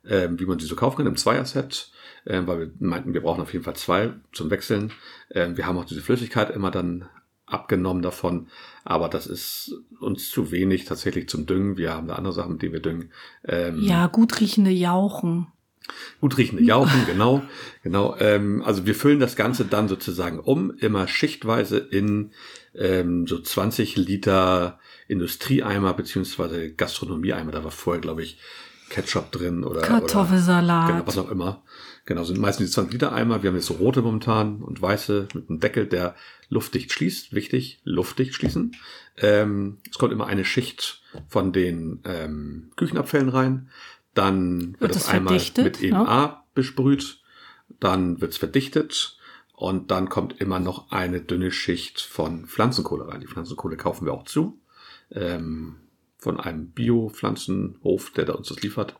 ähm, 0.05 0.39
wie 0.39 0.45
man 0.45 0.59
sie 0.59 0.65
so 0.67 0.75
kaufen 0.75 0.97
kann, 0.97 1.07
im 1.07 1.15
Zweierset, 1.17 1.91
ähm, 2.25 2.47
weil 2.47 2.59
wir 2.59 2.71
meinten, 2.79 3.13
wir 3.13 3.21
brauchen 3.21 3.41
auf 3.41 3.53
jeden 3.53 3.65
Fall 3.65 3.75
zwei 3.75 4.13
zum 4.31 4.49
Wechseln. 4.51 4.91
Ähm, 5.31 5.57
wir 5.57 5.65
haben 5.65 5.77
auch 5.77 5.85
diese 5.85 6.01
Flüssigkeit 6.01 6.49
immer 6.51 6.71
dann 6.71 7.09
abgenommen 7.49 8.01
davon, 8.01 8.47
aber 8.83 9.09
das 9.09 9.27
ist 9.27 9.75
uns 9.99 10.29
zu 10.29 10.51
wenig 10.51 10.85
tatsächlich 10.85 11.27
zum 11.29 11.45
Düngen. 11.45 11.77
Wir 11.77 11.93
haben 11.93 12.07
da 12.07 12.15
andere 12.15 12.33
Sachen, 12.33 12.53
mit 12.53 12.61
denen 12.61 12.73
wir 12.73 12.81
düngen. 12.81 13.11
Ähm, 13.45 13.81
Ja, 13.81 14.07
gut 14.07 14.39
riechende 14.39 14.71
Jauchen. 14.71 15.47
Gut 16.21 16.37
riechende 16.37 16.63
Jauchen, 16.63 17.05
genau, 17.07 17.41
genau. 17.83 18.15
Ähm, 18.19 18.61
also 18.63 18.85
wir 18.85 18.95
füllen 18.95 19.19
das 19.19 19.35
Ganze 19.35 19.65
dann 19.65 19.87
sozusagen 19.87 20.39
um, 20.39 20.71
immer 20.77 21.07
schichtweise 21.07 21.77
in 21.77 22.31
ähm, 22.75 23.25
so 23.25 23.39
20 23.39 23.95
Liter 23.95 24.79
Industrieeimer 25.07 25.93
beziehungsweise 25.93 26.71
Gastronomieeimer. 26.71 27.51
Da 27.51 27.63
war 27.63 27.71
vorher, 27.71 28.01
glaube 28.01 28.21
ich, 28.21 28.37
Ketchup 28.89 29.31
drin 29.31 29.63
oder 29.63 29.81
Kartoffelsalat. 29.81 30.85
Oder, 30.85 30.93
genau, 30.93 31.07
was 31.07 31.17
auch 31.17 31.31
immer. 31.31 31.63
Genau, 32.09 32.23
sind 32.23 32.39
meistens 32.39 32.69
die 32.69 32.73
20 32.73 32.93
Liter 32.93 33.11
Eimer. 33.11 33.43
Wir 33.43 33.51
haben 33.51 33.55
jetzt 33.55 33.67
so 33.67 33.75
rote 33.75 34.01
momentan 34.01 34.63
und 34.63 34.81
weiße 34.81 35.27
mit 35.35 35.47
einem 35.47 35.59
Deckel, 35.59 35.85
der 35.85 36.15
luftdicht 36.49 36.91
schließt. 36.91 37.35
Wichtig, 37.35 37.81
luftdicht 37.83 38.33
schließen. 38.33 38.75
Ähm, 39.17 39.77
es 39.87 39.99
kommt 39.99 40.11
immer 40.11 40.25
eine 40.25 40.43
Schicht 40.43 41.03
von 41.27 41.53
den 41.53 41.99
ähm, 42.05 42.71
Küchenabfällen 42.77 43.29
rein. 43.29 43.69
Dann 44.15 44.71
wird, 44.71 44.81
Wird 44.81 44.95
das 44.95 45.07
einmal 45.07 45.39
mit 45.57 45.83
EMA 45.83 46.47
besprüht. 46.55 47.21
Dann 47.79 48.19
wird 48.21 48.31
es 48.31 48.39
verdichtet. 48.39 49.19
Und 49.53 49.91
dann 49.91 50.09
kommt 50.09 50.41
immer 50.41 50.59
noch 50.59 50.89
eine 50.89 51.21
dünne 51.21 51.51
Schicht 51.51 52.01
von 52.01 52.47
Pflanzenkohle 52.47 53.07
rein. 53.07 53.21
Die 53.21 53.27
Pflanzenkohle 53.27 53.77
kaufen 53.77 54.07
wir 54.07 54.13
auch 54.15 54.25
zu. 54.25 54.59
Ähm, 55.11 55.75
von 56.17 56.39
einem 56.39 56.71
Bio-Pflanzenhof, 56.71 58.09
der 58.13 58.25
da 58.25 58.33
uns 58.33 58.49
das 58.49 58.63
liefert. 58.63 58.95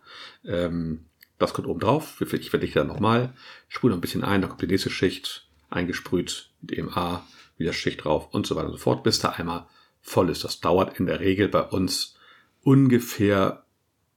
Ähm, 0.46 1.06
das 1.40 1.54
kommt 1.54 1.68
oben 1.68 1.80
drauf. 1.80 2.22
Ich 2.22 2.50
verdichte 2.50 2.80
dann 2.80 2.88
nochmal, 2.88 3.34
sprühe 3.68 3.90
noch 3.90 3.98
ein 3.98 4.02
bisschen 4.02 4.24
ein, 4.24 4.42
dann 4.42 4.50
kommt 4.50 4.62
die 4.62 4.68
nächste 4.68 4.90
Schicht, 4.90 5.48
eingesprüht 5.70 6.52
mit 6.62 6.78
EMA, 6.78 7.26
wieder 7.58 7.74
Schicht 7.74 8.04
drauf 8.04 8.28
und 8.32 8.46
so 8.46 8.56
weiter 8.56 8.68
und 8.68 8.74
so 8.74 8.78
fort, 8.78 9.04
bis 9.04 9.20
der 9.20 9.40
Eimer 9.40 9.68
voll 10.02 10.30
ist. 10.30 10.44
Das 10.44 10.60
dauert 10.60 11.00
in 11.00 11.08
der 11.08 11.20
Regel 11.20 11.48
bei 11.48 11.62
uns 11.62 12.16
ungefähr 12.62 13.64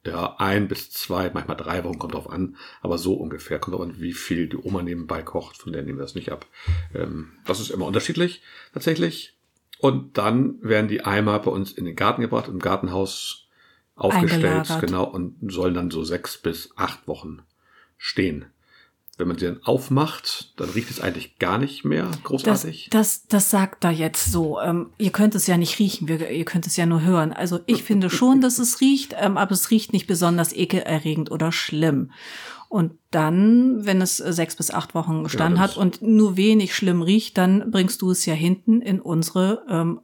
ja, 0.05 0.35
ein 0.38 0.67
bis 0.67 0.91
zwei, 0.91 1.31
manchmal 1.33 1.57
drei 1.57 1.85
Wochen, 1.85 1.99
kommt 1.99 2.14
drauf 2.14 2.29
an, 2.29 2.57
aber 2.81 2.99
so 2.99 3.14
ungefähr. 3.14 3.59
Kommt 3.61 3.76
drauf 3.76 3.83
an, 3.83 4.00
wie 4.00 4.12
viel 4.12 4.49
die 4.49 4.57
Oma 4.57 4.83
nebenbei 4.83 5.23
kocht, 5.23 5.57
von 5.59 5.73
der 5.73 5.83
nehmen 5.83 5.99
wir 5.99 6.02
das 6.02 6.17
nicht 6.17 6.33
ab. 6.33 6.47
Ähm, 6.93 7.33
das 7.47 7.61
ist 7.61 7.71
immer 7.71 7.87
unterschiedlich, 7.87 8.43
tatsächlich. 8.73 9.38
Und 9.79 10.19
dann 10.19 10.59
werden 10.62 10.88
die 10.88 11.05
Eimer 11.05 11.38
bei 11.38 11.50
uns 11.50 11.73
in 11.73 11.85
den 11.85 11.97
Garten 11.97 12.21
gebracht, 12.21 12.49
im 12.49 12.59
Gartenhaus 12.59 13.49
aufgestellt, 13.94 14.68
genau, 14.80 15.04
und 15.04 15.37
sollen 15.52 15.75
dann 15.75 15.90
so 15.90 16.04
sechs 16.04 16.38
bis 16.38 16.70
acht 16.76 17.06
Wochen 17.06 17.42
stehen. 17.99 18.46
Wenn 19.18 19.28
man 19.28 19.38
sie 19.38 19.44
dann 19.44 19.62
aufmacht, 19.62 20.58
dann 20.58 20.70
riecht 20.70 20.90
es 20.90 21.00
eigentlich 21.00 21.38
gar 21.38 21.58
nicht 21.58 21.84
mehr 21.84 22.11
großartig. 22.25 22.88
Das, 22.90 23.20
das, 23.20 23.28
das 23.28 23.50
sagt 23.50 23.84
da 23.84 23.90
jetzt 23.90 24.32
so. 24.32 24.58
Ähm, 24.58 24.90
ihr 24.96 25.11
könnt 25.11 25.34
es 25.34 25.46
ja 25.46 25.58
nicht 25.58 25.78
riechen, 25.78 26.08
wir, 26.08 26.30
ihr 26.30 26.44
könnt 26.46 26.66
es 26.66 26.76
ja 26.76 26.87
nur 26.87 27.02
hören. 27.02 27.32
Also 27.32 27.61
ich 27.66 27.82
finde 27.82 28.08
schon, 28.08 28.40
dass 28.40 28.58
es 28.58 28.80
riecht, 28.80 29.14
ähm, 29.20 29.37
aber 29.37 29.52
es 29.52 29.70
riecht 29.70 29.92
nicht 29.92 30.06
besonders 30.06 30.54
ekelerregend 30.54 31.30
oder 31.30 31.52
schlimm. 31.52 32.11
Und 32.70 32.92
dann, 33.11 33.84
wenn 33.84 34.00
es 34.00 34.16
sechs 34.16 34.56
bis 34.56 34.70
acht 34.70 34.94
Wochen 34.94 35.25
gestanden 35.25 35.58
ja, 35.58 35.62
hat 35.62 35.76
und 35.76 36.00
nur 36.00 36.38
wenig 36.38 36.75
schlimm 36.75 37.02
riecht, 37.02 37.37
dann 37.37 37.70
bringst 37.70 38.00
du 38.00 38.11
es 38.11 38.25
ja 38.25 38.32
hinten 38.32 38.80
in 38.80 38.99
unsere 38.99 39.62
ähm, 39.68 40.00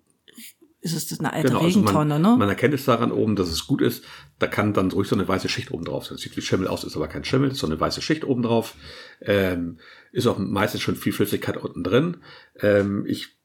ist 0.93 1.13
es 1.13 1.21
eine 1.21 1.33
alte 1.33 1.49
genau, 1.49 1.61
Regentonne, 1.61 2.15
also 2.15 2.23
man, 2.23 2.33
ne? 2.33 2.39
Man 2.39 2.49
erkennt 2.49 2.75
es 2.75 2.85
daran 2.85 3.13
oben, 3.13 3.37
dass 3.37 3.49
es 3.49 3.67
gut 3.67 3.83
ist. 3.83 4.05
Da 4.39 4.47
kann 4.47 4.73
dann 4.73 4.91
ruhig 4.91 5.09
so 5.09 5.17
eine 5.17 5.27
weiße 5.27 5.49
Schicht 5.49 5.71
oben 5.71 5.85
drauf 5.85 6.07
sein. 6.07 6.19
Sieht 6.19 6.37
wie 6.37 6.43
Schimmel 6.43 6.69
aus, 6.69 6.85
ist 6.85 6.97
aber 6.97 7.09
kein 7.09 7.25
Schimmel, 7.25 7.51
ist 7.51 7.59
so 7.59 7.67
eine 7.67 7.79
weiße 7.79 8.03
Schicht 8.03 8.25
oben 8.25 8.43
drauf. 8.43 8.75
Ähm, 9.21 9.79
ist 10.13 10.27
auch 10.27 10.39
meistens 10.39 10.83
schon 10.83 10.97
viel 10.97 11.13
Flüssigkeit 11.13 11.57
unten 11.57 11.85
drin. 11.85 12.19
Ähm, 12.61 13.05
ich 13.07 13.39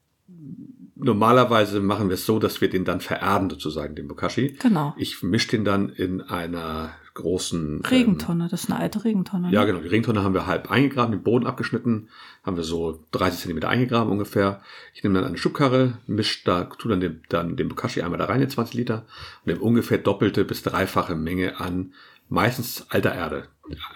normalerweise 0.95 1.79
machen 1.79 2.09
wir 2.09 2.15
es 2.15 2.25
so, 2.25 2.39
dass 2.39 2.61
wir 2.61 2.69
den 2.69 2.85
dann 2.85 3.01
vererden, 3.01 3.49
sozusagen, 3.49 3.95
den 3.95 4.07
Bokashi. 4.07 4.57
Genau. 4.61 4.93
Ich 4.97 5.21
mische 5.23 5.49
den 5.49 5.65
dann 5.65 5.89
in 5.89 6.21
einer 6.21 6.91
großen 7.13 7.77
ähm, 7.77 7.81
Regentonne, 7.85 8.45
ähm, 8.45 8.49
das 8.49 8.63
ist 8.63 8.71
eine 8.71 8.79
alte 8.79 9.03
Regentonne. 9.03 9.47
Ne? 9.47 9.53
Ja, 9.53 9.65
genau. 9.65 9.79
Die 9.79 9.87
Regentonne 9.87 10.23
haben 10.23 10.33
wir 10.33 10.47
halb 10.47 10.71
eingegraben, 10.71 11.11
den 11.11 11.23
Boden 11.23 11.45
abgeschnitten, 11.45 12.09
haben 12.43 12.57
wir 12.57 12.63
so 12.63 13.03
30 13.11 13.41
Zentimeter 13.41 13.69
eingegraben 13.69 14.11
ungefähr. 14.11 14.61
Ich 14.93 15.03
nehme 15.03 15.15
dann 15.15 15.27
eine 15.27 15.37
Schubkarre, 15.37 15.99
mische 16.07 16.43
da, 16.45 16.63
tu 16.63 16.87
dann 16.87 16.99
den, 16.99 17.21
dann 17.29 17.55
den 17.55 17.69
Bokashi 17.69 18.01
einmal 18.01 18.19
da 18.19 18.25
rein, 18.25 18.41
in 18.41 18.49
20 18.49 18.75
Liter, 18.75 19.05
und 19.41 19.47
nehme 19.47 19.61
ungefähr 19.61 19.97
doppelte 19.97 20.45
bis 20.45 20.63
dreifache 20.63 21.15
Menge 21.15 21.59
an 21.59 21.93
meistens 22.29 22.85
alter 22.89 23.13
Erde. 23.13 23.47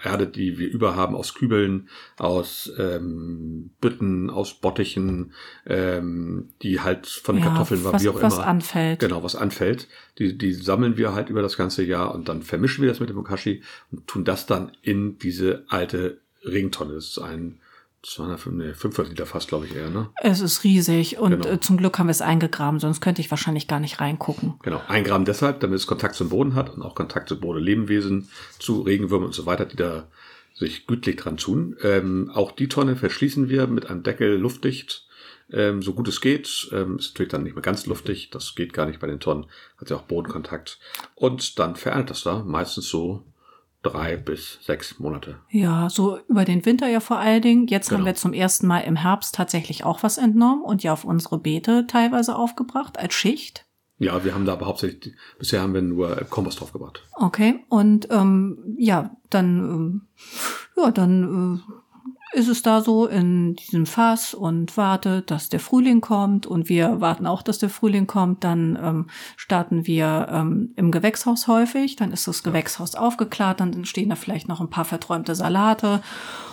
Erde, 0.02 0.26
die 0.26 0.58
wir 0.58 0.68
überhaben 0.70 1.14
aus 1.14 1.34
Kübeln, 1.34 1.88
aus 2.16 2.72
ähm, 2.78 3.70
Bütten, 3.80 4.30
aus 4.30 4.54
Bottichen, 4.54 5.32
ähm, 5.66 6.48
die 6.62 6.80
halt 6.80 7.06
von 7.06 7.36
ja, 7.36 7.44
Kartoffeln 7.44 7.84
war, 7.84 8.00
wie 8.00 8.08
auch 8.08 8.14
was 8.14 8.34
immer. 8.34 8.42
Was 8.42 8.48
anfällt. 8.48 9.00
Genau, 9.00 9.22
was 9.22 9.36
anfällt. 9.36 9.88
Die, 10.18 10.38
die 10.38 10.54
sammeln 10.54 10.96
wir 10.96 11.12
halt 11.12 11.28
über 11.28 11.42
das 11.42 11.56
ganze 11.56 11.84
Jahr 11.84 12.14
und 12.14 12.28
dann 12.28 12.42
vermischen 12.42 12.82
wir 12.82 12.88
das 12.88 13.00
mit 13.00 13.10
dem 13.10 13.16
Bokashi 13.16 13.62
und 13.90 14.06
tun 14.06 14.24
das 14.24 14.46
dann 14.46 14.72
in 14.80 15.18
diese 15.18 15.64
alte 15.68 16.20
Regentonne. 16.44 16.94
Das 16.94 17.06
ist 17.06 17.18
ein 17.18 17.60
205, 18.02 18.56
nee, 18.56 18.74
500 18.74 19.10
Liter 19.10 19.26
fast, 19.26 19.48
glaube 19.48 19.66
ich 19.66 19.74
eher, 19.74 19.90
ne? 19.90 20.10
Es 20.16 20.40
ist 20.40 20.62
riesig 20.62 21.18
und 21.18 21.30
genau. 21.32 21.48
Äh, 21.48 21.60
zum 21.60 21.76
Glück 21.76 21.98
haben 21.98 22.06
wir 22.06 22.12
es 22.12 22.22
eingegraben, 22.22 22.78
sonst 22.78 23.00
könnte 23.00 23.20
ich 23.20 23.30
wahrscheinlich 23.30 23.66
gar 23.66 23.80
nicht 23.80 24.00
reingucken. 24.00 24.54
Genau, 24.62 24.80
eingraben 24.86 25.24
deshalb, 25.24 25.60
damit 25.60 25.78
es 25.78 25.86
Kontakt 25.86 26.14
zum 26.14 26.28
Boden 26.28 26.54
hat 26.54 26.70
und 26.70 26.82
auch 26.82 26.94
Kontakt 26.94 27.28
zu 27.28 27.40
Bodenlebewesen, 27.40 28.28
zu 28.58 28.82
Regenwürmern 28.82 29.26
und 29.26 29.34
so 29.34 29.46
weiter, 29.46 29.64
die 29.64 29.76
da 29.76 30.06
sich 30.54 30.86
gütlich 30.86 31.16
dran 31.16 31.36
tun. 31.36 31.76
Ähm, 31.82 32.30
auch 32.32 32.52
die 32.52 32.68
Tonne 32.68 32.96
verschließen 32.96 33.48
wir 33.48 33.66
mit 33.66 33.90
einem 33.90 34.02
Deckel 34.02 34.36
luftdicht, 34.36 35.06
ähm, 35.52 35.82
so 35.82 35.92
gut 35.92 36.08
es 36.08 36.20
geht. 36.20 36.68
Ähm, 36.72 36.98
ist 36.98 37.14
natürlich 37.14 37.30
dann 37.32 37.42
nicht 37.42 37.54
mehr 37.54 37.62
ganz 37.62 37.86
luftig, 37.86 38.30
das 38.30 38.54
geht 38.54 38.72
gar 38.72 38.86
nicht 38.86 39.00
bei 39.00 39.06
den 39.06 39.20
Tonnen, 39.20 39.46
hat 39.80 39.90
ja 39.90 39.96
auch 39.96 40.02
Bodenkontakt. 40.02 40.78
Und 41.14 41.58
dann 41.58 41.76
vererntet 41.76 42.10
das 42.10 42.22
da, 42.22 42.44
meistens 42.44 42.88
so 42.88 43.24
drei 43.82 44.16
bis 44.16 44.58
sechs 44.62 44.98
Monate. 44.98 45.38
Ja, 45.50 45.88
so 45.88 46.18
über 46.28 46.44
den 46.44 46.64
Winter 46.66 46.88
ja 46.88 47.00
vor 47.00 47.18
allen 47.18 47.42
Dingen. 47.42 47.66
Jetzt 47.66 47.88
genau. 47.88 48.00
haben 48.00 48.06
wir 48.06 48.14
zum 48.14 48.32
ersten 48.32 48.66
Mal 48.66 48.80
im 48.80 48.96
Herbst 48.96 49.34
tatsächlich 49.34 49.84
auch 49.84 50.02
was 50.02 50.18
entnommen 50.18 50.62
und 50.62 50.82
ja 50.82 50.92
auf 50.92 51.04
unsere 51.04 51.38
Beete 51.38 51.86
teilweise 51.86 52.36
aufgebracht 52.36 52.98
als 52.98 53.14
Schicht. 53.14 53.66
Ja, 53.98 54.24
wir 54.24 54.34
haben 54.34 54.44
da 54.44 54.52
aber 54.52 54.66
hauptsächlich, 54.66 55.14
bisher 55.38 55.60
haben 55.60 55.74
wir 55.74 55.82
nur 55.82 56.14
Kompost 56.30 56.60
draufgebracht. 56.60 57.02
Okay, 57.14 57.64
und 57.68 58.08
ähm, 58.10 58.76
ja, 58.78 59.16
dann, 59.28 59.58
ähm, 59.58 60.02
ja, 60.76 60.90
dann 60.92 61.60
äh, 61.66 61.72
ist 62.32 62.48
es 62.48 62.62
da 62.62 62.80
so 62.80 63.06
in 63.06 63.54
diesem 63.54 63.86
Fass 63.86 64.34
und 64.34 64.76
wartet, 64.76 65.30
dass 65.30 65.48
der 65.48 65.60
Frühling 65.60 66.00
kommt 66.00 66.46
und 66.46 66.68
wir 66.68 67.00
warten 67.00 67.26
auch, 67.26 67.42
dass 67.42 67.58
der 67.58 67.70
Frühling 67.70 68.06
kommt. 68.06 68.44
Dann 68.44 68.78
ähm, 68.82 69.06
starten 69.36 69.86
wir 69.86 70.28
ähm, 70.30 70.72
im 70.76 70.90
Gewächshaus 70.90 71.48
häufig, 71.48 71.96
dann 71.96 72.12
ist 72.12 72.28
das 72.28 72.42
Gewächshaus 72.42 72.94
aufgeklärt, 72.94 73.60
dann 73.60 73.84
stehen 73.84 74.10
da 74.10 74.16
vielleicht 74.16 74.48
noch 74.48 74.60
ein 74.60 74.70
paar 74.70 74.84
verträumte 74.84 75.34
Salate 75.34 76.02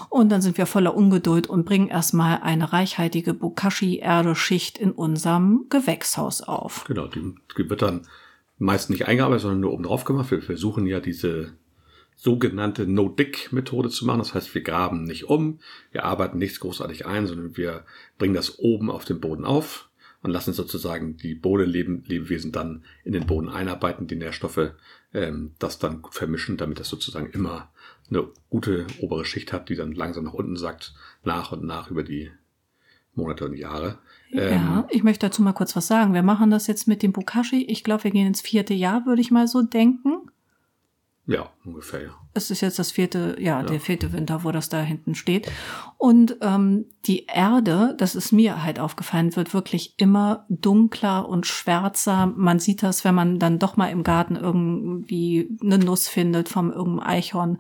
und 0.10 0.30
dann 0.30 0.42
sind 0.42 0.58
wir 0.58 0.66
voller 0.66 0.96
Ungeduld 0.96 1.48
und 1.48 1.66
bringen 1.66 1.90
erstmal 1.90 2.40
eine 2.42 2.72
reichhaltige 2.72 3.34
Bokashi-Erde-Schicht 3.34 4.78
in 4.78 4.92
unserem 4.92 5.66
Gewächshaus 5.70 6.42
auf. 6.42 6.86
Genau, 6.88 7.08
die 7.08 7.36
wird 7.58 7.82
dann 7.82 8.08
meist 8.58 8.90
nicht 8.90 9.08
eingearbeitet, 9.08 9.42
sondern 9.42 9.60
nur 9.60 9.74
oben 9.74 9.84
drauf 9.84 10.06
gemacht. 10.06 10.32
Wir 10.32 10.42
versuchen 10.42 10.88
ja 10.88 11.02
diese 11.02 11.54
sogenannte 12.16 12.88
No-Dick-Methode 12.88 13.90
zu 13.90 14.06
machen. 14.06 14.20
Das 14.20 14.34
heißt, 14.34 14.56
wir 14.56 14.62
graben 14.62 15.04
nicht 15.04 15.26
um, 15.26 15.60
wir 15.92 16.06
arbeiten 16.06 16.38
nichts 16.38 16.60
großartig 16.60 17.06
ein, 17.06 17.28
sondern 17.28 17.58
wir 17.58 17.86
bringen 18.18 18.34
das 18.34 18.60
oben 18.60 18.90
auf 18.90 19.06
den 19.06 19.20
Boden 19.20 19.46
auf 19.46 19.90
und 20.24 20.32
lassen 20.32 20.54
sozusagen 20.54 21.18
die 21.18 21.36
Bodenlebewesen 21.36 22.52
dann 22.52 22.84
in 23.04 23.14
den 23.14 23.28
Boden 23.28 23.50
einarbeiten, 23.50 24.08
die 24.08 24.16
Nährstoffe 24.16 24.72
ähm, 25.14 25.52
das 25.60 25.80
dann 25.80 26.02
gut 26.02 26.14
vermischen, 26.14 26.58
damit 26.58 26.80
das 26.80 26.90
sozusagen 26.90 27.30
immer 27.32 27.70
eine 28.10 28.28
gute 28.50 28.88
obere 29.00 29.26
Schicht 29.26 29.54
hat, 29.54 29.70
die 29.70 29.76
dann 29.76 29.92
langsam 29.92 30.26
nach 30.26 30.34
unten 30.34 30.58
sackt, 30.58 30.94
nach 31.24 31.52
und 31.52 31.64
nach 31.64 31.90
über 31.90 32.04
die 32.04 32.32
Monate 33.16 33.46
und 33.46 33.56
Jahre. 33.56 33.98
Ja, 34.30 34.42
ähm, 34.42 34.84
ich 34.90 35.04
möchte 35.04 35.28
dazu 35.28 35.42
mal 35.42 35.54
kurz 35.54 35.76
was 35.76 35.88
sagen. 35.88 36.14
Wir 36.14 36.24
machen 36.24 36.52
das 36.52 36.68
jetzt 36.68 36.88
mit 36.88 37.02
dem 37.02 37.14
Bokashi. 37.14 37.64
Ich 37.64 37.84
glaube, 37.84 38.04
wir 38.04 38.12
gehen 38.12 38.28
ins 38.28 38.42
vierte 38.42 38.74
Jahr, 38.74 39.06
würde 39.06 39.22
ich 39.22 39.32
mal 39.32 39.48
so 39.48 39.62
denken. 39.62 40.30
Ja, 41.28 41.50
ungefähr, 41.66 42.04
ja. 42.04 42.10
Es 42.36 42.52
ist 42.52 42.62
jetzt 42.62 42.78
das 42.78 42.92
vierte, 42.92 43.36
ja, 43.40 43.62
ja, 43.62 43.64
der 43.64 43.80
vierte 43.80 44.14
Winter, 44.14 44.44
wo 44.44 44.52
das 44.52 44.70
da 44.70 44.82
hinten 44.82 45.16
steht. 45.16 45.52
Und 45.98 46.38
ähm, 46.42 46.86
die 47.06 47.26
Erde, 47.26 47.96
das 47.98 48.14
ist 48.14 48.32
mir 48.32 48.64
halt 48.64 48.80
aufgefallen, 48.80 49.36
wird 49.36 49.54
wirklich 49.54 49.96
immer 49.98 50.46
dunkler 50.50 51.28
und 51.28 51.48
schwärzer. 51.48 52.28
Man 52.28 52.60
sieht 52.60 52.84
das, 52.84 53.04
wenn 53.06 53.16
man 53.16 53.40
dann 53.40 53.58
doch 53.58 53.76
mal 53.76 53.88
im 53.88 54.04
Garten 54.04 54.36
irgendwie 54.36 55.50
eine 55.64 55.80
Nuss 55.80 56.08
findet 56.08 56.48
vom 56.48 56.72
irgendeinem 56.72 57.08
Eichhorn. 57.08 57.58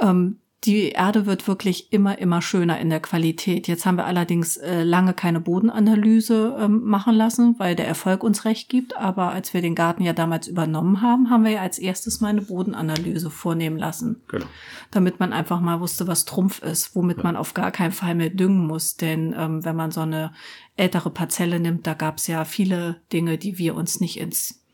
Ähm, 0.00 0.38
die 0.64 0.88
Erde 0.90 1.26
wird 1.26 1.46
wirklich 1.46 1.92
immer, 1.92 2.18
immer 2.18 2.42
schöner 2.42 2.80
in 2.80 2.90
der 2.90 2.98
Qualität. 2.98 3.68
Jetzt 3.68 3.86
haben 3.86 3.96
wir 3.96 4.06
allerdings 4.06 4.56
äh, 4.56 4.82
lange 4.82 5.14
keine 5.14 5.38
Bodenanalyse 5.40 6.56
ähm, 6.58 6.82
machen 6.82 7.14
lassen, 7.14 7.54
weil 7.58 7.76
der 7.76 7.86
Erfolg 7.86 8.24
uns 8.24 8.44
recht 8.44 8.68
gibt. 8.68 8.96
Aber 8.96 9.30
als 9.30 9.54
wir 9.54 9.62
den 9.62 9.76
Garten 9.76 10.02
ja 10.02 10.12
damals 10.12 10.48
übernommen 10.48 11.00
haben, 11.00 11.30
haben 11.30 11.44
wir 11.44 11.52
ja 11.52 11.62
als 11.62 11.78
erstes 11.78 12.20
mal 12.20 12.28
eine 12.28 12.42
Bodenanalyse 12.42 13.30
vornehmen 13.30 13.78
lassen. 13.78 14.22
Genau. 14.26 14.46
Damit 14.90 15.20
man 15.20 15.32
einfach 15.32 15.60
mal 15.60 15.80
wusste, 15.80 16.08
was 16.08 16.24
Trumpf 16.24 16.60
ist, 16.60 16.96
womit 16.96 17.18
ja. 17.18 17.22
man 17.22 17.36
auf 17.36 17.54
gar 17.54 17.70
keinen 17.70 17.92
Fall 17.92 18.16
mehr 18.16 18.30
düngen 18.30 18.66
muss. 18.66 18.96
Denn 18.96 19.34
ähm, 19.38 19.64
wenn 19.64 19.76
man 19.76 19.92
so 19.92 20.00
eine 20.00 20.32
ältere 20.74 21.10
Parzelle 21.10 21.60
nimmt, 21.60 21.86
da 21.86 21.94
gab 21.94 22.18
es 22.18 22.26
ja 22.26 22.44
viele 22.44 23.00
Dinge, 23.12 23.38
die 23.38 23.58
wir 23.58 23.76
uns 23.76 24.00
nicht 24.00 24.18
ins 24.18 24.64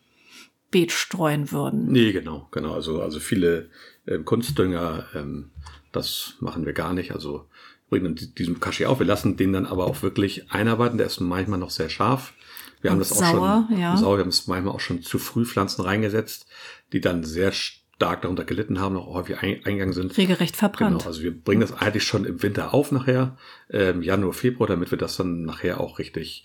Beet 0.70 0.92
streuen 0.92 1.52
würden. 1.52 1.92
Nee, 1.92 2.12
genau, 2.12 2.48
genau. 2.50 2.72
Also, 2.72 3.02
also 3.02 3.20
viele 3.20 3.68
äh, 4.06 4.18
Kunstdünger, 4.18 5.04
ähm, 5.14 5.50
das 5.96 6.34
machen 6.40 6.66
wir 6.66 6.72
gar 6.72 6.92
nicht. 6.92 7.12
Also 7.12 7.48
bringen 7.88 8.18
diesen 8.38 8.60
Kashi 8.60 8.86
auf. 8.86 8.98
Wir 8.98 9.06
lassen 9.06 9.36
den 9.36 9.52
dann 9.52 9.66
aber 9.66 9.86
auch 9.86 10.02
wirklich 10.02 10.50
einarbeiten. 10.50 10.98
Der 10.98 11.06
ist 11.06 11.20
manchmal 11.20 11.58
noch 11.58 11.70
sehr 11.70 11.88
scharf. 11.88 12.32
Wir 12.80 12.90
haben 12.90 12.98
das 12.98 13.10
sauer, 13.10 13.66
auch 13.66 13.70
schon 13.70 13.80
ja. 13.80 13.96
sauer. 13.96 14.16
Wir 14.18 14.22
haben 14.22 14.28
es 14.28 14.46
manchmal 14.46 14.74
auch 14.74 14.80
schon 14.80 15.02
zu 15.02 15.18
früh 15.18 15.44
Pflanzen 15.46 15.82
reingesetzt, 15.82 16.46
die 16.92 17.00
dann 17.00 17.24
sehr 17.24 17.52
stark 17.52 18.22
darunter 18.22 18.44
gelitten 18.44 18.80
haben, 18.80 18.96
auch 18.96 19.14
häufig 19.14 19.38
eingegangen 19.38 19.92
sind. 19.92 20.16
Regelrecht 20.18 20.56
verbrannt. 20.56 20.98
Genau, 20.98 21.06
also 21.08 21.22
wir 21.22 21.32
bringen 21.32 21.60
das 21.60 21.72
eigentlich 21.72 22.04
schon 22.04 22.24
im 22.24 22.42
Winter 22.42 22.74
auf 22.74 22.92
nachher, 22.92 23.38
ähm, 23.70 24.02
Januar, 24.02 24.32
Februar, 24.32 24.68
damit 24.68 24.90
wir 24.90 24.98
das 24.98 25.16
dann 25.16 25.44
nachher 25.44 25.80
auch 25.80 25.98
richtig 25.98 26.44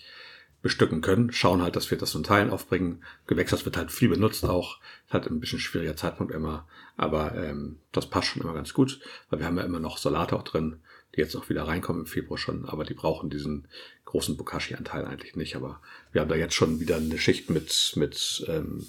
bestücken 0.62 1.00
können. 1.00 1.32
Schauen 1.32 1.62
halt, 1.62 1.76
dass 1.76 1.90
wir 1.90 1.98
das 1.98 2.14
in 2.14 2.22
Teilen 2.22 2.50
aufbringen. 2.50 3.02
Gewächshaus 3.26 3.64
wird 3.64 3.76
halt 3.76 3.90
viel 3.90 4.08
benutzt 4.08 4.44
auch. 4.44 4.78
Hat 5.08 5.26
ein 5.26 5.40
bisschen 5.40 5.58
schwieriger 5.58 5.96
Zeitpunkt 5.96 6.32
immer. 6.32 6.66
Aber 6.96 7.34
ähm, 7.34 7.78
das 7.92 8.06
passt 8.06 8.28
schon 8.28 8.42
immer 8.42 8.54
ganz 8.54 8.74
gut, 8.74 9.00
weil 9.30 9.38
wir 9.38 9.46
haben 9.46 9.56
ja 9.56 9.64
immer 9.64 9.80
noch 9.80 9.98
Salate 9.98 10.36
auch 10.36 10.42
drin, 10.42 10.80
die 11.14 11.20
jetzt 11.20 11.34
auch 11.36 11.48
wieder 11.48 11.66
reinkommen 11.66 12.02
im 12.02 12.06
Februar 12.06 12.38
schon. 12.38 12.66
Aber 12.66 12.84
die 12.84 12.94
brauchen 12.94 13.30
diesen 13.30 13.68
großen 14.04 14.36
Bokashi-Anteil 14.36 15.06
eigentlich 15.06 15.34
nicht. 15.34 15.56
Aber 15.56 15.80
wir 16.12 16.20
haben 16.20 16.28
da 16.28 16.36
jetzt 16.36 16.54
schon 16.54 16.80
wieder 16.80 16.96
eine 16.96 17.18
Schicht 17.18 17.48
mit, 17.48 17.94
mit, 17.96 18.44
ähm, 18.48 18.86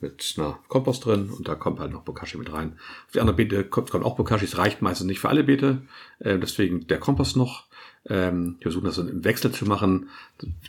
mit 0.00 0.34
einer 0.38 0.58
Kompost 0.68 1.04
drin 1.04 1.30
und 1.30 1.46
da 1.46 1.54
kommt 1.54 1.80
halt 1.80 1.92
noch 1.92 2.02
Bokashi 2.02 2.38
mit 2.38 2.52
rein. 2.52 2.78
Auf 3.06 3.12
die 3.12 3.20
anderen 3.20 3.36
Beete 3.36 3.64
kommt, 3.64 3.90
kommt 3.90 4.04
auch 4.04 4.16
Bokashi. 4.16 4.46
Es 4.46 4.56
reicht 4.56 4.80
meistens 4.80 5.06
nicht 5.06 5.20
für 5.20 5.28
alle 5.28 5.44
Beete. 5.44 5.82
Äh, 6.18 6.38
deswegen 6.38 6.86
der 6.86 6.98
Kompost 6.98 7.36
noch. 7.36 7.66
Ähm, 8.06 8.56
wir 8.58 8.64
versuchen 8.64 8.86
das 8.86 8.96
dann 8.96 9.08
im 9.08 9.24
Wechsel 9.24 9.52
zu 9.52 9.66
machen. 9.66 10.08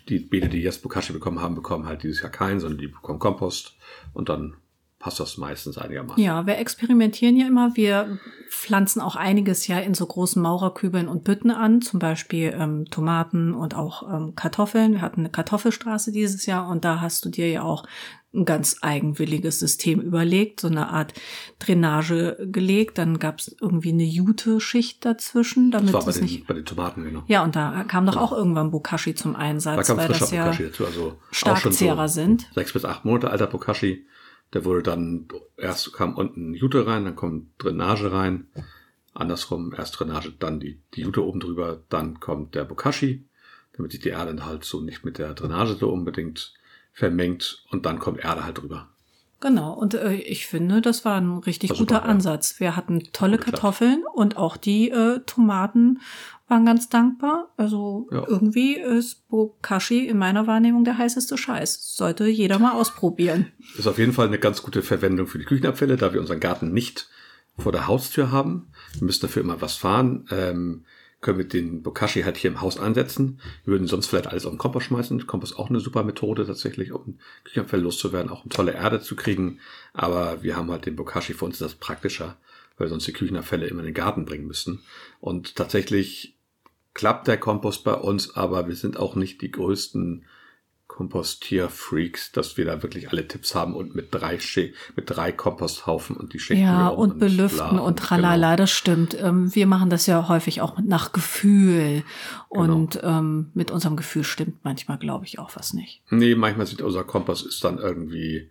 Die 0.07 0.19
Beete, 0.19 0.49
die 0.49 0.61
jetzt 0.61 0.83
Bokashi 0.83 1.13
bekommen 1.13 1.41
haben, 1.41 1.55
bekommen 1.55 1.85
halt 1.85 2.03
dieses 2.03 2.21
Jahr 2.21 2.31
keinen, 2.31 2.59
sondern 2.59 2.79
die 2.79 2.87
bekommen 2.87 3.19
Kompost 3.19 3.75
und 4.13 4.29
dann 4.29 4.55
passt 5.05 5.19
das 5.19 5.37
meistens 5.37 5.77
einigermaßen. 5.77 6.23
Ja, 6.23 6.47
wir 6.47 6.57
experimentieren 6.57 7.37
ja 7.37 7.45
immer. 7.45 7.75
Wir 7.75 8.17
pflanzen 8.49 9.01
auch 9.01 9.15
einiges 9.15 9.67
ja 9.67 9.77
in 9.77 9.93
so 9.93 10.03
großen 10.03 10.41
Maurerkübeln 10.41 11.07
und 11.07 11.23
Bütten 11.23 11.51
an, 11.51 11.83
zum 11.83 11.99
Beispiel 11.99 12.55
ähm, 12.59 12.85
Tomaten 12.89 13.53
und 13.53 13.75
auch 13.75 14.01
ähm, 14.11 14.33
Kartoffeln. 14.35 14.93
Wir 14.93 15.01
hatten 15.01 15.19
eine 15.19 15.29
Kartoffelstraße 15.29 16.11
dieses 16.11 16.47
Jahr 16.47 16.67
und 16.67 16.85
da 16.85 17.01
hast 17.01 17.23
du 17.23 17.29
dir 17.29 17.47
ja 17.47 17.61
auch 17.61 17.85
ein 18.33 18.45
ganz 18.45 18.77
eigenwilliges 18.81 19.59
System 19.59 20.01
überlegt, 20.01 20.59
so 20.59 20.69
eine 20.69 20.89
Art 20.89 21.13
Drainage 21.59 22.37
gelegt. 22.51 22.97
Dann 22.97 23.19
gab 23.19 23.37
es 23.37 23.55
irgendwie 23.61 23.89
eine 23.89 24.05
Jute-Schicht 24.05 25.05
dazwischen, 25.05 25.69
damit 25.69 25.89
das 25.89 25.93
war 25.93 26.03
bei 26.05 26.09
es 26.09 26.15
den, 26.15 26.23
nicht. 26.23 26.47
bei 26.47 26.55
den 26.55 26.65
Tomaten, 26.65 27.03
genau. 27.03 27.23
Ja, 27.27 27.43
und 27.43 27.55
da 27.55 27.83
kam 27.83 28.07
doch 28.07 28.17
auch 28.17 28.31
irgendwann 28.31 28.71
Bokashi 28.71 29.13
zum 29.13 29.35
Einsatz, 29.35 29.75
Da 29.75 29.83
kam 29.83 29.97
weil 29.97 30.07
frischer 30.07 30.19
das 30.21 30.31
ja 30.31 30.51
dazu, 30.51 30.83
also 30.87 31.09
auch 31.09 31.15
Starkzehrer 31.29 31.95
schon 31.95 32.07
so 32.07 32.13
sind. 32.15 32.49
sechs 32.55 32.73
bis 32.73 32.85
acht 32.85 33.05
Monate 33.05 33.29
alter 33.29 33.45
Bokashi. 33.45 34.07
Der 34.53 34.65
wurde 34.65 34.83
dann, 34.83 35.27
erst 35.57 35.93
kam 35.93 36.15
unten 36.15 36.53
Jute 36.53 36.87
rein, 36.87 37.05
dann 37.05 37.15
kommt 37.15 37.51
Drainage 37.57 38.11
rein. 38.11 38.47
Andersrum, 39.13 39.73
erst 39.73 39.99
Drainage, 39.99 40.33
dann 40.37 40.59
die, 40.59 40.81
die 40.93 41.01
Jute 41.01 41.23
oben 41.23 41.39
drüber, 41.39 41.81
dann 41.89 42.19
kommt 42.19 42.55
der 42.55 42.65
Bokashi, 42.65 43.25
damit 43.73 43.91
sich 43.91 44.01
die 44.01 44.09
Erde 44.09 44.45
halt 44.45 44.63
so 44.63 44.81
nicht 44.81 45.03
mit 45.05 45.17
der 45.17 45.33
Drainage 45.33 45.75
so 45.75 45.89
unbedingt 45.89 46.53
vermengt 46.93 47.65
und 47.71 47.85
dann 47.85 47.99
kommt 47.99 48.19
Erde 48.19 48.45
halt 48.45 48.61
drüber. 48.61 48.89
Genau, 49.45 49.73
und 49.73 49.93
äh, 49.93 50.13
ich 50.15 50.47
finde, 50.47 50.81
das 50.81 51.05
war 51.05 51.17
ein 51.21 51.37
richtig 51.37 51.69
War 51.69 51.77
guter 51.77 51.95
super. 51.97 52.09
Ansatz. 52.09 52.59
Wir 52.59 52.75
hatten 52.75 53.03
tolle. 53.13 53.37
Kartoffeln 53.37 54.03
und 54.15 54.37
auch 54.37 54.57
die 54.57 54.89
äh, 54.89 55.19
Tomaten 55.27 55.99
waren 56.47 56.65
ganz 56.65 56.89
dankbar. 56.89 57.53
Also 57.55 58.07
Ja. 58.11 58.23
irgendwie 58.27 58.75
ist 58.75 59.27
Bokashi 59.29 60.07
in 60.07 60.17
meiner 60.17 60.47
Wahrnehmung 60.47 60.83
der 60.83 60.97
heißeste 60.97 61.37
Scheiß. 61.37 61.95
Sollte 61.95 62.25
jeder 62.25 62.57
mal 62.57 62.71
ausprobieren. 62.71 63.51
Ist 63.77 63.85
auf 63.87 63.99
jeden 63.99 64.13
Fall 64.13 64.25
eine 64.27 64.39
ganz 64.39 64.63
gute 64.63 64.81
Verwendung 64.81 65.27
für 65.27 65.37
die 65.37 65.45
Küchenabfälle, 65.45 65.95
da 65.95 66.11
wir 66.11 66.21
unseren 66.21 66.39
Garten 66.39 66.73
nicht 66.73 67.07
vor 67.55 67.71
der 67.71 67.87
Haustür 67.87 68.31
haben. 68.31 68.69
Wir 68.97 69.05
müssen 69.05 69.21
dafür 69.21 69.43
immer 69.43 69.61
was 69.61 69.75
fahren. 69.75 70.25
Ähm, 70.31 70.85
können 71.25 71.39
wir 71.39 71.47
den 71.47 71.81
Bokashi 71.81 72.21
halt 72.21 72.37
hier 72.37 72.51
im 72.51 72.61
Haus 72.61 72.79
einsetzen. 72.79 73.41
Wir 73.63 73.71
würden 73.71 73.87
sonst 73.87 74.05
vielleicht 74.05 74.27
alles 74.27 74.45
auf 74.45 74.51
den 74.51 74.59
Kompost 74.59 74.85
schmeißen. 74.85 75.25
Kompost 75.25 75.53
ist 75.53 75.57
auch 75.57 75.71
eine 75.71 75.79
super 75.79 76.03
Methode 76.03 76.45
tatsächlich, 76.45 76.91
um 76.91 77.17
Küchenabfälle 77.43 77.81
loszuwerden, 77.81 78.29
auch 78.29 78.43
um 78.43 78.51
tolle 78.51 78.73
Erde 78.73 79.01
zu 79.01 79.15
kriegen. 79.15 79.59
Aber 79.91 80.43
wir 80.43 80.55
haben 80.55 80.69
halt 80.69 80.85
den 80.85 80.95
Bokashi, 80.95 81.33
für 81.33 81.45
uns 81.45 81.55
ist 81.55 81.61
das 81.61 81.73
praktischer, 81.73 82.37
weil 82.77 82.89
sonst 82.89 83.07
die 83.07 83.13
Küchenabfälle 83.13 83.65
immer 83.65 83.79
in 83.79 83.87
den 83.87 83.95
Garten 83.95 84.25
bringen 84.25 84.45
müssen. 84.45 84.83
Und 85.19 85.55
tatsächlich 85.55 86.37
klappt 86.93 87.27
der 87.27 87.39
Kompost 87.39 87.83
bei 87.83 87.95
uns, 87.95 88.35
aber 88.35 88.67
wir 88.67 88.75
sind 88.75 88.97
auch 88.97 89.15
nicht 89.15 89.41
die 89.41 89.49
größten 89.49 90.25
Kompostierfreaks, 90.95 92.31
dass 92.31 92.55
wir 92.55 92.63
da 92.63 92.81
wirklich 92.81 93.09
alle 93.11 93.27
Tipps 93.27 93.53
haben 93.53 93.75
und 93.75 93.95
mit 93.95 94.13
drei, 94.13 94.39
Sche 94.39 94.71
mit 94.95 95.09
drei 95.09 95.33
Komposthaufen 95.33 96.15
und 96.15 96.31
die 96.33 96.39
Schichten. 96.39 96.63
Ja, 96.63 96.87
um 96.87 97.11
und 97.11 97.19
belüften 97.19 97.79
und 97.79 97.99
tralala, 97.99 98.51
Genau. 98.51 98.55
das 98.63 98.71
stimmt. 98.71 99.17
Ähm, 99.19 99.53
wir 99.53 99.67
machen 99.67 99.89
das 99.89 100.05
ja 100.07 100.29
häufig 100.29 100.61
auch 100.61 100.79
nach 100.79 101.11
Gefühl. 101.11 102.03
Genau. 102.49 102.73
Und 102.75 102.99
ähm, 103.03 103.51
mit 103.53 103.71
unserem 103.71 103.97
Gefühl 103.97 104.23
stimmt 104.23 104.63
manchmal, 104.63 104.97
glaube 104.97 105.25
ich, 105.25 105.37
auch 105.37 105.55
was 105.57 105.73
nicht. 105.73 106.01
Nee, 106.11 106.35
manchmal 106.35 106.65
sieht 106.65 106.81
unser 106.81 107.03
Kompost 107.03 107.45
ist 107.45 107.61
dann 107.65 107.77
irgendwie 107.77 108.49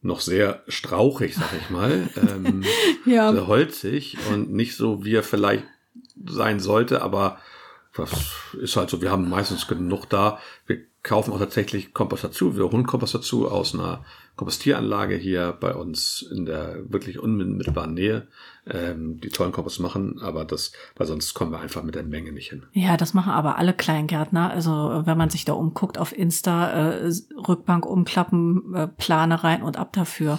noch 0.00 0.20
sehr 0.20 0.62
strauchig, 0.68 1.34
sag 1.34 1.50
ich 1.60 1.68
mal. 1.68 2.08
ähm, 2.16 2.64
Ja, 3.04 3.32
sehr 3.32 3.46
holzig 3.46 4.16
und 4.32 4.50
nicht 4.50 4.76
so, 4.76 5.04
wie 5.04 5.14
er 5.14 5.22
vielleicht 5.22 5.64
sein 6.26 6.58
sollte, 6.58 7.02
aber 7.02 7.38
das 7.94 8.10
ist 8.58 8.76
halt 8.76 8.88
so, 8.88 9.02
wir 9.02 9.10
haben 9.10 9.28
meistens 9.28 9.66
genug 9.68 10.08
da. 10.08 10.38
Wir 10.66 10.78
kaufen 11.02 11.32
auch 11.32 11.38
tatsächlich 11.38 11.94
Kompost 11.94 12.24
dazu. 12.24 12.56
Wir 12.56 12.70
holen 12.70 12.86
Kompost 12.86 13.14
dazu 13.14 13.50
aus 13.50 13.74
einer 13.74 14.04
Kompostieranlage 14.36 15.16
hier 15.16 15.56
bei 15.60 15.74
uns 15.74 16.22
in 16.22 16.46
der 16.46 16.90
wirklich 16.90 17.18
unmittelbaren 17.18 17.94
Nähe, 17.94 18.28
ähm, 18.66 19.20
die 19.20 19.28
tollen 19.28 19.52
Kompost 19.52 19.80
machen, 19.80 20.20
aber 20.22 20.44
das, 20.44 20.72
weil 20.96 21.06
sonst 21.06 21.34
kommen 21.34 21.50
wir 21.50 21.60
einfach 21.60 21.82
mit 21.82 21.96
der 21.96 22.04
Menge 22.04 22.32
nicht 22.32 22.50
hin. 22.50 22.62
Ja, 22.72 22.96
das 22.96 23.12
machen 23.12 23.32
aber 23.32 23.58
alle 23.58 23.74
Kleingärtner. 23.74 24.50
Also 24.50 24.90
äh, 24.90 25.06
wenn 25.06 25.18
man 25.18 25.28
sich 25.28 25.44
da 25.44 25.52
umguckt 25.52 25.98
auf 25.98 26.16
Insta, 26.16 26.70
äh, 26.70 27.12
Rückbank 27.46 27.84
umklappen, 27.84 28.74
äh, 28.74 28.88
Plane 28.88 29.44
rein 29.44 29.62
und 29.62 29.76
ab 29.76 29.92
dafür. 29.92 30.38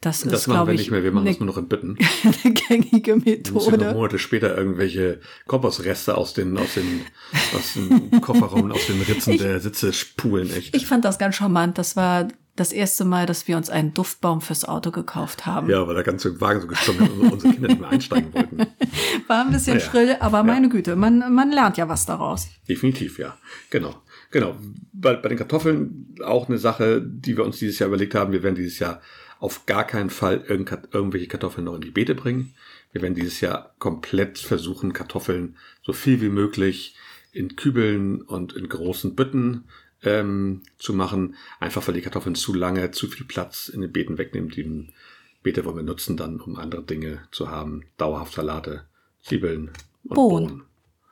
Das, 0.00 0.20
Das 0.22 0.42
ist, 0.42 0.46
machen 0.46 0.68
wir 0.68 0.74
ich, 0.74 0.80
nicht 0.80 0.90
mehr, 0.92 1.02
wir 1.02 1.10
machen 1.10 1.22
eine, 1.26 1.30
das 1.32 1.40
nur 1.40 1.48
noch 1.48 1.58
in 1.58 1.66
Bütten. 1.68 1.98
eine 2.44 2.54
gängige 2.54 3.24
Wir 3.24 3.36
müssen 3.38 3.52
noch 3.54 3.66
Methode. 3.70 3.92
Monate 3.94 4.18
später 4.20 4.56
irgendwelche 4.56 5.20
Kompostreste 5.46 6.16
aus 6.16 6.34
den, 6.34 6.56
aus 6.56 6.74
den, 6.74 7.00
aus 7.56 7.72
dem 7.74 8.10
Kofferraum, 8.20 8.70
aus 8.70 8.86
den 8.86 9.02
Ritzen 9.02 9.32
Ich- 9.34 9.40
der 9.40 9.58
Sitze 9.60 9.92
spulen, 9.92 10.52
echt. 10.52 10.76
Ich 10.76 10.86
fand 10.86 11.04
das 11.04 11.18
ganz 11.18 11.34
charmant. 11.34 11.78
Das 11.78 11.96
war 11.96 12.28
das 12.54 12.72
erste 12.72 13.04
Mal, 13.04 13.26
dass 13.26 13.46
wir 13.48 13.56
uns 13.56 13.70
einen 13.70 13.92
Duftbaum 13.94 14.40
fürs 14.40 14.64
Auto 14.64 14.90
gekauft 14.92 15.46
haben. 15.46 15.68
ja, 15.70 15.84
weil 15.86 15.94
der 15.94 16.02
ganze 16.04 16.40
Wagen 16.40 16.60
so 16.60 16.66
gestummt 16.68 17.00
hat 17.00 17.10
und 17.10 17.32
unsere 17.32 17.52
Kinder 17.54 17.68
nicht 17.68 17.80
mehr 17.80 17.88
einsteigen 17.90 18.32
wollten. 18.34 18.58
War 19.28 19.44
ein 19.46 19.52
bisschen 19.52 19.78
Ja, 19.78 19.84
ja. 19.84 19.90
schrill, 19.90 20.16
aber 20.20 20.42
meine 20.42 20.68
Güte, 20.68 20.96
man, 20.96 21.32
man 21.34 21.50
lernt 21.52 21.76
ja 21.76 21.88
was 21.88 22.04
daraus. 22.06 22.48
Definitiv, 22.68 23.18
ja. 23.18 23.36
Genau. 23.70 23.94
Genau. 24.32 24.56
Bei, 24.92 25.14
bei 25.14 25.28
den 25.28 25.38
Kartoffeln 25.38 26.16
auch 26.24 26.48
eine 26.48 26.58
Sache, 26.58 27.00
die 27.00 27.36
wir 27.36 27.44
uns 27.44 27.58
dieses 27.58 27.78
Jahr 27.78 27.88
überlegt 27.88 28.14
haben. 28.16 28.32
Wir 28.32 28.42
werden 28.42 28.56
dieses 28.56 28.78
Jahr 28.80 29.00
auf 29.40 29.66
gar 29.66 29.86
keinen 29.86 30.10
Fall 30.10 30.44
irgend, 30.46 30.70
irgendwelche 30.92 31.28
Kartoffeln 31.28 31.64
noch 31.64 31.74
in 31.74 31.80
die 31.80 31.90
Beete 31.90 32.14
bringen. 32.14 32.54
Wir 32.92 33.02
werden 33.02 33.14
dieses 33.14 33.40
Jahr 33.40 33.74
komplett 33.78 34.38
versuchen, 34.38 34.92
Kartoffeln 34.92 35.56
so 35.82 35.92
viel 35.92 36.20
wie 36.20 36.28
möglich 36.28 36.96
in 37.32 37.56
Kübeln 37.56 38.22
und 38.22 38.54
in 38.54 38.68
großen 38.68 39.14
Bütten 39.14 39.64
ähm, 40.02 40.62
zu 40.78 40.92
machen. 40.92 41.36
Einfach 41.60 41.86
weil 41.86 41.94
die 41.94 42.00
Kartoffeln 42.00 42.34
zu 42.34 42.54
lange, 42.54 42.90
zu 42.90 43.06
viel 43.06 43.26
Platz 43.26 43.68
in 43.68 43.80
den 43.80 43.92
Beeten 43.92 44.18
wegnehmen. 44.18 44.50
Die 44.50 44.92
Beete 45.42 45.64
wollen 45.64 45.76
wir 45.76 45.82
nutzen 45.82 46.16
dann, 46.16 46.40
um 46.40 46.56
andere 46.56 46.82
Dinge 46.82 47.20
zu 47.30 47.50
haben. 47.50 47.84
Dauerhaft 47.96 48.34
Salate, 48.34 48.84
Zwiebeln 49.22 49.70
und 50.04 50.14
Bohnen. 50.14 50.46
Bohnen. 50.48 50.62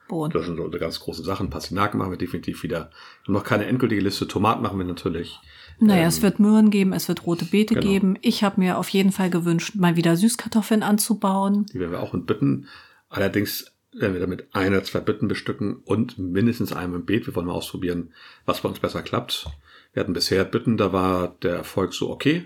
Bohnen. 0.09 0.33
Das 0.33 0.47
sind 0.47 0.57
so 0.57 0.69
ganz 0.71 1.01
große 1.01 1.23
Sachen. 1.23 1.51
Pastinaken 1.51 1.99
machen 1.99 2.13
wir 2.13 2.19
definitiv 2.19 2.63
wieder. 2.63 2.91
Noch 3.27 3.45
keine 3.45 3.67
endgültige 3.67 4.01
Liste. 4.01 4.29
Tomaten 4.29 4.63
machen 4.63 4.79
wir 4.79 4.85
natürlich. 4.85 5.41
Naja, 5.79 6.03
Ähm, 6.03 6.09
es 6.09 6.23
wird 6.23 6.41
Möhren 6.41 6.71
geben, 6.71 6.93
es 6.93 7.09
wird 7.09 7.27
rote 7.27 7.45
Beete 7.45 7.75
genau. 7.75 7.87
geben. 7.87 8.19
Ich 8.23 8.43
habe 8.43 8.61
mir 8.61 8.79
auf 8.79 8.89
jeden 8.89 9.13
Fall 9.13 9.31
gewünscht, 9.31 9.75
mal 9.75 9.97
wieder 9.97 10.17
Süßkartoffeln 10.17 10.83
anzubauen. 10.83 11.67
Die 11.73 11.81
werden 11.81 11.93
wir 11.93 12.01
auch 12.01 12.15
in 12.15 12.25
Bütten. 12.25 12.69
Allerdings 13.09 13.73
werden 13.93 14.15
wir 14.15 14.21
damit 14.21 14.49
ein 14.53 14.73
oder 14.73 14.85
zwei 14.85 15.01
Bütten 15.01 15.29
bestücken 15.29 15.77
und 15.85 16.19
mindestens 16.19 16.73
einmal 16.73 17.01
im 17.01 17.07
Beet. 17.07 17.27
Wir 17.27 17.35
wollen 17.35 17.47
mal 17.47 17.53
ausprobieren, 17.53 18.13
was 18.45 18.61
bei 18.61 18.69
uns 18.69 18.79
besser 18.79 19.03
klappt. 19.03 19.47
Wir 19.93 20.01
hatten 20.01 20.13
bisher 20.13 20.45
Bütten, 20.45 20.77
da 20.77 20.93
war 20.93 21.37
der 21.43 21.57
Erfolg 21.57 21.95
so 21.95 22.11
okay, 22.11 22.45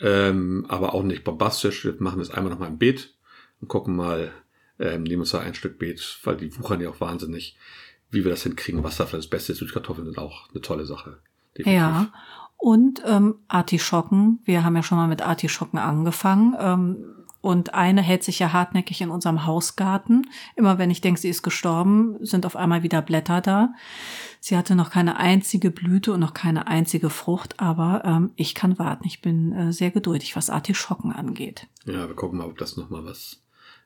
ähm, 0.00 0.64
aber 0.68 0.94
auch 0.94 1.02
nicht 1.02 1.24
bombastisch. 1.24 1.84
Wir 1.84 1.94
machen 1.98 2.18
das 2.18 2.30
einmal 2.30 2.50
nochmal 2.50 2.70
im 2.70 2.78
Beet 2.78 3.14
und 3.60 3.68
gucken 3.68 3.96
mal, 3.96 4.32
ähm, 4.78 5.02
nehmen 5.02 5.20
uns 5.20 5.30
da 5.30 5.40
ein 5.40 5.54
Stück 5.54 5.78
Beet, 5.78 6.20
weil 6.24 6.36
die 6.36 6.56
wuchern 6.58 6.80
ja 6.80 6.88
auch 6.88 7.00
wahnsinnig, 7.00 7.58
wie 8.10 8.24
wir 8.24 8.30
das 8.30 8.42
hinkriegen, 8.42 8.82
was 8.82 8.96
da 8.96 9.04
für 9.04 9.16
das 9.16 9.26
Beste 9.26 9.52
ist. 9.52 9.58
Süßkartoffeln 9.58 10.06
sind 10.06 10.18
auch 10.18 10.48
eine 10.50 10.62
tolle 10.62 10.86
Sache. 10.86 11.18
Definitiv. 11.56 11.80
Ja. 11.80 12.12
Und 12.60 13.02
ähm, 13.06 13.36
Artischocken. 13.48 14.40
Wir 14.44 14.64
haben 14.64 14.76
ja 14.76 14.82
schon 14.82 14.98
mal 14.98 15.08
mit 15.08 15.22
Artischocken 15.22 15.78
angefangen. 15.78 16.54
Ähm, 16.58 16.96
und 17.40 17.72
eine 17.72 18.02
hält 18.02 18.22
sich 18.22 18.38
ja 18.38 18.52
hartnäckig 18.52 19.00
in 19.00 19.10
unserem 19.10 19.46
Hausgarten. 19.46 20.28
Immer 20.56 20.78
wenn 20.78 20.90
ich 20.90 21.00
denke, 21.00 21.20
sie 21.20 21.30
ist 21.30 21.42
gestorben, 21.42 22.16
sind 22.20 22.44
auf 22.44 22.54
einmal 22.54 22.82
wieder 22.82 23.00
Blätter 23.00 23.40
da. 23.40 23.72
Sie 24.40 24.56
hatte 24.56 24.74
noch 24.74 24.90
keine 24.90 25.16
einzige 25.16 25.70
Blüte 25.70 26.12
und 26.12 26.20
noch 26.20 26.34
keine 26.34 26.66
einzige 26.66 27.08
Frucht, 27.08 27.58
aber 27.58 28.02
ähm, 28.04 28.30
ich 28.36 28.54
kann 28.54 28.78
warten. 28.78 29.06
Ich 29.06 29.22
bin 29.22 29.52
äh, 29.52 29.72
sehr 29.72 29.90
geduldig, 29.90 30.36
was 30.36 30.50
Artischocken 30.50 31.12
angeht. 31.12 31.66
Ja, 31.86 32.08
wir 32.08 32.14
gucken 32.14 32.38
mal, 32.38 32.46
ob 32.46 32.58
das 32.58 32.76
nochmal 32.76 33.04
was 33.04 33.42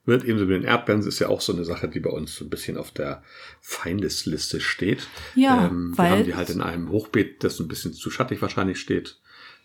wird. 0.06 0.24
Ebenso 0.24 0.44
mit 0.46 0.56
den 0.62 0.68
Erdbeeren 0.68 1.00
ist 1.06 1.18
ja 1.18 1.28
auch 1.28 1.40
so 1.40 1.52
eine 1.52 1.64
Sache, 1.64 1.88
die 1.88 2.00
bei 2.00 2.10
uns 2.10 2.36
so 2.36 2.44
ein 2.44 2.50
bisschen 2.50 2.76
auf 2.76 2.90
der 2.90 3.22
Feindesliste 3.60 4.60
steht. 4.60 5.06
Ja, 5.34 5.66
ähm, 5.66 5.92
wir 5.92 5.98
weil- 5.98 6.10
haben 6.10 6.24
die 6.24 6.34
halt 6.34 6.50
in 6.50 6.60
einem 6.60 6.90
Hochbeet, 6.90 7.42
das 7.44 7.58
ein 7.60 7.68
bisschen 7.68 7.92
zu 7.92 8.10
schattig 8.10 8.40
wahrscheinlich 8.42 8.78
steht. 8.80 9.18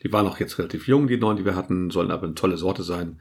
Die 0.03 0.11
waren 0.13 0.25
auch 0.27 0.39
jetzt 0.39 0.57
relativ 0.57 0.87
jung, 0.87 1.07
die 1.07 1.17
neuen, 1.17 1.37
die 1.37 1.45
wir 1.45 1.55
hatten, 1.55 1.89
sollen 1.91 2.11
aber 2.11 2.23
eine 2.25 2.35
tolle 2.35 2.57
Sorte 2.57 2.83
sein. 2.83 3.19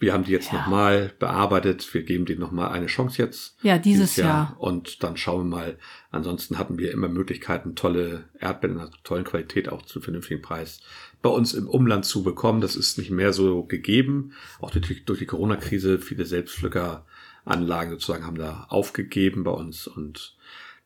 Wir 0.00 0.12
haben 0.12 0.22
die 0.24 0.30
jetzt 0.32 0.52
Ja. 0.52 0.60
nochmal 0.60 1.12
bearbeitet. 1.18 1.92
Wir 1.92 2.02
geben 2.04 2.24
denen 2.24 2.40
nochmal 2.40 2.70
eine 2.70 2.86
Chance 2.86 3.20
jetzt. 3.20 3.56
Ja, 3.62 3.78
dieses 3.78 4.14
Jahr. 4.16 4.54
Und 4.58 5.02
dann 5.02 5.16
schauen 5.16 5.50
wir 5.50 5.56
mal. 5.56 5.78
Ansonsten 6.12 6.56
hatten 6.56 6.78
wir 6.78 6.92
immer 6.92 7.08
Möglichkeiten, 7.08 7.74
tolle 7.74 8.24
Erdbeeren 8.38 8.76
in 8.76 8.82
einer 8.82 8.90
tollen 9.02 9.24
Qualität 9.24 9.68
auch 9.68 9.82
zu 9.82 10.00
vernünftigen 10.00 10.40
Preis 10.40 10.80
bei 11.20 11.30
uns 11.30 11.52
im 11.52 11.68
Umland 11.68 12.04
zu 12.04 12.22
bekommen. 12.22 12.60
Das 12.60 12.76
ist 12.76 12.96
nicht 12.96 13.10
mehr 13.10 13.32
so 13.32 13.64
gegeben. 13.64 14.32
Auch 14.60 14.70
durch 14.70 14.86
die, 14.86 15.04
durch 15.04 15.18
die 15.18 15.26
Corona-Krise, 15.26 15.98
viele 15.98 16.26
Selbstpflückeranlagen 16.26 17.90
sozusagen 17.92 18.24
haben 18.24 18.38
da 18.38 18.66
aufgegeben 18.68 19.42
bei 19.42 19.50
uns. 19.50 19.86
Und 19.88 20.36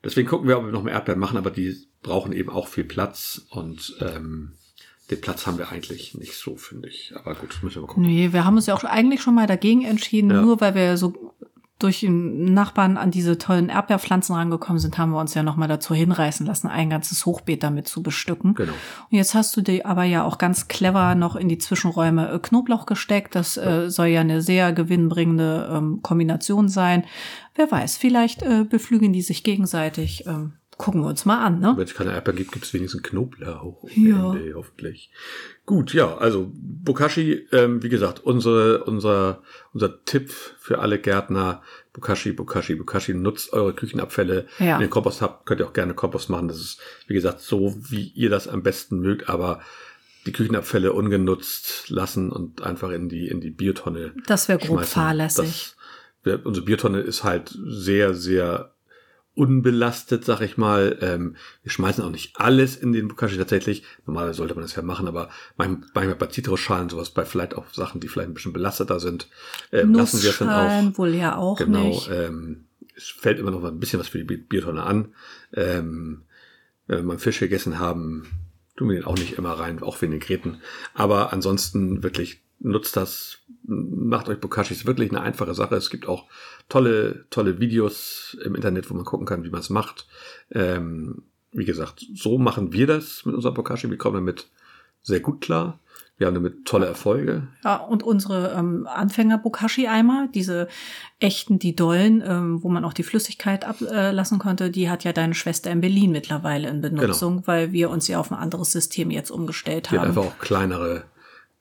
deswegen 0.02 0.28
gucken 0.28 0.48
wir, 0.48 0.58
ob 0.58 0.64
wir 0.64 0.72
noch 0.72 0.82
mehr 0.84 0.94
Erdbeeren 0.94 1.20
machen, 1.20 1.36
aber 1.36 1.50
die 1.50 1.76
brauchen 2.02 2.32
eben 2.32 2.48
auch 2.48 2.66
viel 2.68 2.84
Platz. 2.84 3.42
Und 3.50 3.94
ähm, 4.00 4.52
den 5.12 5.20
Platz 5.20 5.46
haben 5.46 5.58
wir 5.58 5.70
eigentlich 5.70 6.14
nicht 6.14 6.34
so, 6.34 6.56
finde 6.56 6.88
ich. 6.88 7.12
Aber 7.16 7.34
gut, 7.34 7.58
müssen 7.62 7.76
wir 7.76 7.82
mal 7.82 7.88
gucken. 7.88 8.04
Nee, 8.04 8.32
wir 8.32 8.44
haben 8.44 8.56
uns 8.56 8.66
ja 8.66 8.74
auch 8.74 8.84
eigentlich 8.84 9.22
schon 9.22 9.34
mal 9.34 9.46
dagegen 9.46 9.82
entschieden, 9.84 10.30
Ja. 10.30 10.40
nur 10.42 10.60
weil 10.60 10.74
wir 10.74 10.96
so 10.96 11.32
durch 11.78 12.06
einen 12.06 12.54
Nachbarn 12.54 12.96
an 12.96 13.10
diese 13.10 13.38
tollen 13.38 13.68
Erdbeerpflanzen 13.68 14.36
rangekommen 14.36 14.78
sind, 14.78 14.98
haben 14.98 15.10
wir 15.10 15.18
uns 15.18 15.34
ja 15.34 15.42
nochmal 15.42 15.66
dazu 15.66 15.94
hinreißen 15.94 16.46
lassen, 16.46 16.68
ein 16.68 16.90
ganzes 16.90 17.26
Hochbeet 17.26 17.62
damit 17.64 17.88
zu 17.88 18.04
bestücken. 18.04 18.54
Genau. 18.54 18.72
Und 19.10 19.16
jetzt 19.16 19.34
hast 19.34 19.56
du 19.56 19.62
dir 19.62 19.84
aber 19.84 20.04
ja 20.04 20.22
auch 20.24 20.38
ganz 20.38 20.68
clever 20.68 21.16
noch 21.16 21.34
in 21.34 21.48
die 21.48 21.58
Zwischenräume 21.58 22.30
äh, 22.30 22.38
Knoblauch 22.38 22.86
gesteckt. 22.86 23.34
Das 23.34 23.56
äh, 23.56 23.90
soll 23.90 24.06
ja 24.06 24.20
eine 24.20 24.42
sehr 24.42 24.72
gewinnbringende 24.72 25.70
ähm, 25.72 26.00
Kombination 26.02 26.68
sein. 26.68 27.04
Wer 27.56 27.68
weiß, 27.70 27.96
vielleicht 27.96 28.42
äh, 28.42 28.62
beflügeln 28.64 29.12
die 29.12 29.22
sich 29.22 29.42
gegenseitig. 29.42 30.24
Ähm, 30.26 30.52
gucken 30.82 31.02
wir 31.02 31.08
uns 31.08 31.24
mal 31.24 31.44
an, 31.44 31.60
ne? 31.60 31.74
Wenn 31.76 31.84
es 31.84 31.94
keine 31.94 32.12
Erdbeeren 32.12 32.36
gibt, 32.36 32.52
gibt 32.52 32.64
es 32.64 32.74
wenigstens 32.74 33.04
Knoblauch. 33.04 33.88
Ja. 33.94 34.34
Ende, 34.34 34.54
hoffentlich. 34.54 35.10
Gut, 35.64 35.94
ja, 35.94 36.16
also 36.16 36.50
Bokashi, 36.52 37.46
ähm, 37.52 37.82
wie 37.84 37.88
gesagt, 37.88 38.20
unsere, 38.24 38.82
unser, 38.84 39.42
unser 39.72 40.04
Tipp 40.04 40.30
für 40.58 40.80
alle 40.80 40.98
Gärtner, 40.98 41.62
Bokashi, 41.92 42.32
Bokashi, 42.32 42.74
Bokashi, 42.74 43.14
nutzt 43.14 43.52
eure 43.52 43.74
Küchenabfälle. 43.74 44.46
Ja. 44.58 44.76
Wenn 44.76 44.86
ihr 44.86 44.90
Kompost 44.90 45.22
habt, 45.22 45.46
könnt 45.46 45.60
ihr 45.60 45.68
auch 45.68 45.72
gerne 45.72 45.94
Kompost 45.94 46.30
machen. 46.30 46.48
Das 46.48 46.58
ist, 46.58 46.80
wie 47.06 47.14
gesagt, 47.14 47.40
so, 47.40 47.76
wie 47.78 48.08
ihr 48.08 48.28
das 48.28 48.48
am 48.48 48.64
besten 48.64 48.98
mögt, 48.98 49.28
aber 49.28 49.60
die 50.26 50.32
Küchenabfälle 50.32 50.92
ungenutzt 50.92 51.90
lassen 51.90 52.30
und 52.30 52.62
einfach 52.62 52.90
in 52.90 53.08
die, 53.08 53.28
in 53.28 53.40
die 53.40 53.50
Biotonne 53.50 54.14
Das 54.26 54.48
wäre 54.48 54.58
grob 54.58 54.84
fahrlässig. 54.84 55.74
Das, 55.74 55.76
wir, 56.24 56.46
unsere 56.46 56.66
Biotonne 56.66 57.00
ist 57.00 57.22
halt 57.22 57.56
sehr, 57.66 58.14
sehr 58.14 58.72
unbelastet, 59.34 60.24
sag 60.24 60.40
ich 60.42 60.56
mal. 60.56 60.98
Ähm, 61.00 61.36
wir 61.62 61.70
schmeißen 61.72 62.04
auch 62.04 62.10
nicht 62.10 62.38
alles 62.38 62.76
in 62.76 62.92
den 62.92 63.08
Bokashi 63.08 63.36
tatsächlich. 63.38 63.82
Normalerweise 64.06 64.36
sollte 64.38 64.54
man 64.54 64.62
das 64.62 64.76
ja 64.76 64.82
machen, 64.82 65.08
aber 65.08 65.30
manchmal, 65.56 66.14
bei 66.16 66.26
Zitrusschalen 66.26 66.88
sowas, 66.88 67.10
bei 67.10 67.24
vielleicht 67.24 67.54
auch 67.54 67.64
Sachen, 67.72 68.00
die 68.00 68.08
vielleicht 68.08 68.28
ein 68.28 68.34
bisschen 68.34 68.52
belasteter 68.52 69.00
sind, 69.00 69.28
ähm, 69.72 69.94
lassen 69.94 70.22
wir 70.22 70.30
es 70.30 70.38
dann 70.38 70.50
auch. 70.50 70.98
Wohl 70.98 71.14
ja 71.14 71.36
auch 71.36 71.56
Genau, 71.56 71.86
nicht. 71.86 72.10
ähm, 72.12 72.64
es 72.94 73.08
fällt 73.08 73.38
immer 73.38 73.50
noch 73.50 73.62
mal 73.62 73.70
ein 73.70 73.80
bisschen 73.80 73.98
was 74.00 74.08
für 74.08 74.18
die 74.18 74.24
Bi- 74.24 74.36
Biotonne 74.36 74.82
an. 74.82 75.14
Ähm, 75.54 76.22
wenn 76.86 76.98
wir 76.98 77.02
mal 77.04 77.18
Fisch 77.18 77.40
gegessen 77.40 77.78
haben, 77.78 78.26
tun 78.76 78.90
wir 78.90 78.96
den 78.96 79.04
auch 79.06 79.16
nicht 79.16 79.38
immer 79.38 79.52
rein, 79.52 79.82
auch 79.82 80.02
Vinaigretten. 80.02 80.60
Aber 80.92 81.32
ansonsten 81.32 82.02
wirklich 82.02 82.41
nutzt 82.62 82.96
das, 82.96 83.38
macht 83.64 84.28
euch 84.28 84.40
Bokashi, 84.40 84.74
ist 84.74 84.86
wirklich 84.86 85.10
eine 85.10 85.20
einfache 85.20 85.54
Sache. 85.54 85.76
Es 85.76 85.90
gibt 85.90 86.08
auch 86.08 86.26
tolle, 86.68 87.26
tolle 87.30 87.58
Videos 87.60 88.36
im 88.44 88.54
Internet, 88.54 88.90
wo 88.90 88.94
man 88.94 89.04
gucken 89.04 89.26
kann, 89.26 89.44
wie 89.44 89.50
man 89.50 89.60
es 89.60 89.70
macht. 89.70 90.06
Ähm, 90.50 91.22
wie 91.52 91.64
gesagt, 91.64 92.06
so 92.14 92.38
machen 92.38 92.72
wir 92.72 92.86
das 92.86 93.24
mit 93.24 93.34
unserem 93.34 93.54
Bokashi. 93.54 93.90
Wir 93.90 93.98
kommen 93.98 94.14
damit 94.16 94.48
sehr 95.02 95.20
gut 95.20 95.40
klar. 95.40 95.78
Wir 96.18 96.26
haben 96.28 96.34
damit 96.34 96.66
tolle 96.66 96.86
Erfolge. 96.86 97.48
Ja, 97.64 97.76
und 97.76 98.02
unsere 98.04 98.52
ähm, 98.52 98.86
Anfänger-Bokashi-Eimer, 98.86 100.28
diese 100.32 100.68
echten, 101.18 101.58
die 101.58 101.74
dollen, 101.74 102.22
ähm, 102.24 102.62
wo 102.62 102.68
man 102.68 102.84
auch 102.84 102.92
die 102.92 103.02
Flüssigkeit 103.02 103.64
ablassen 103.64 103.96
äh, 103.96 104.12
lassen 104.12 104.38
konnte, 104.38 104.70
die 104.70 104.88
hat 104.88 105.02
ja 105.04 105.12
deine 105.12 105.34
Schwester 105.34 105.70
in 105.70 105.80
Berlin 105.80 106.12
mittlerweile 106.12 106.68
in 106.68 106.80
Benutzung, 106.80 107.42
weil 107.46 107.72
wir 107.72 107.90
uns 107.90 108.06
ja 108.08 108.20
auf 108.20 108.30
ein 108.30 108.38
anderes 108.38 108.70
System 108.70 109.10
jetzt 109.10 109.30
umgestellt 109.30 109.88
Die 109.90 109.98
hat 109.98 110.06
haben. 110.06 110.08
einfach 110.10 110.26
auch 110.26 110.38
kleinere, 110.38 111.04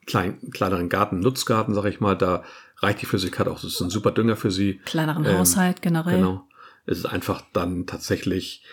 klein, 0.06 0.38
kleineren 0.50 0.88
Garten, 0.88 1.20
Nutzgarten, 1.20 1.74
sag 1.74 1.84
ich 1.86 2.00
mal. 2.00 2.16
Da 2.16 2.44
reicht 2.78 3.02
die 3.02 3.06
Flüssigkeit 3.06 3.48
auch. 3.48 3.60
Das 3.60 3.64
ist 3.64 3.80
ein 3.80 3.90
super 3.90 4.10
Dünger 4.10 4.36
für 4.36 4.50
sie. 4.50 4.80
Kleineren 4.84 5.24
Ähm, 5.24 5.38
Haushalt 5.38 5.82
generell. 5.82 6.18
Genau. 6.18 6.48
Es 6.84 6.98
ist 6.98 7.06
einfach 7.06 7.42
dann 7.52 7.86
tatsächlich, 7.86 8.64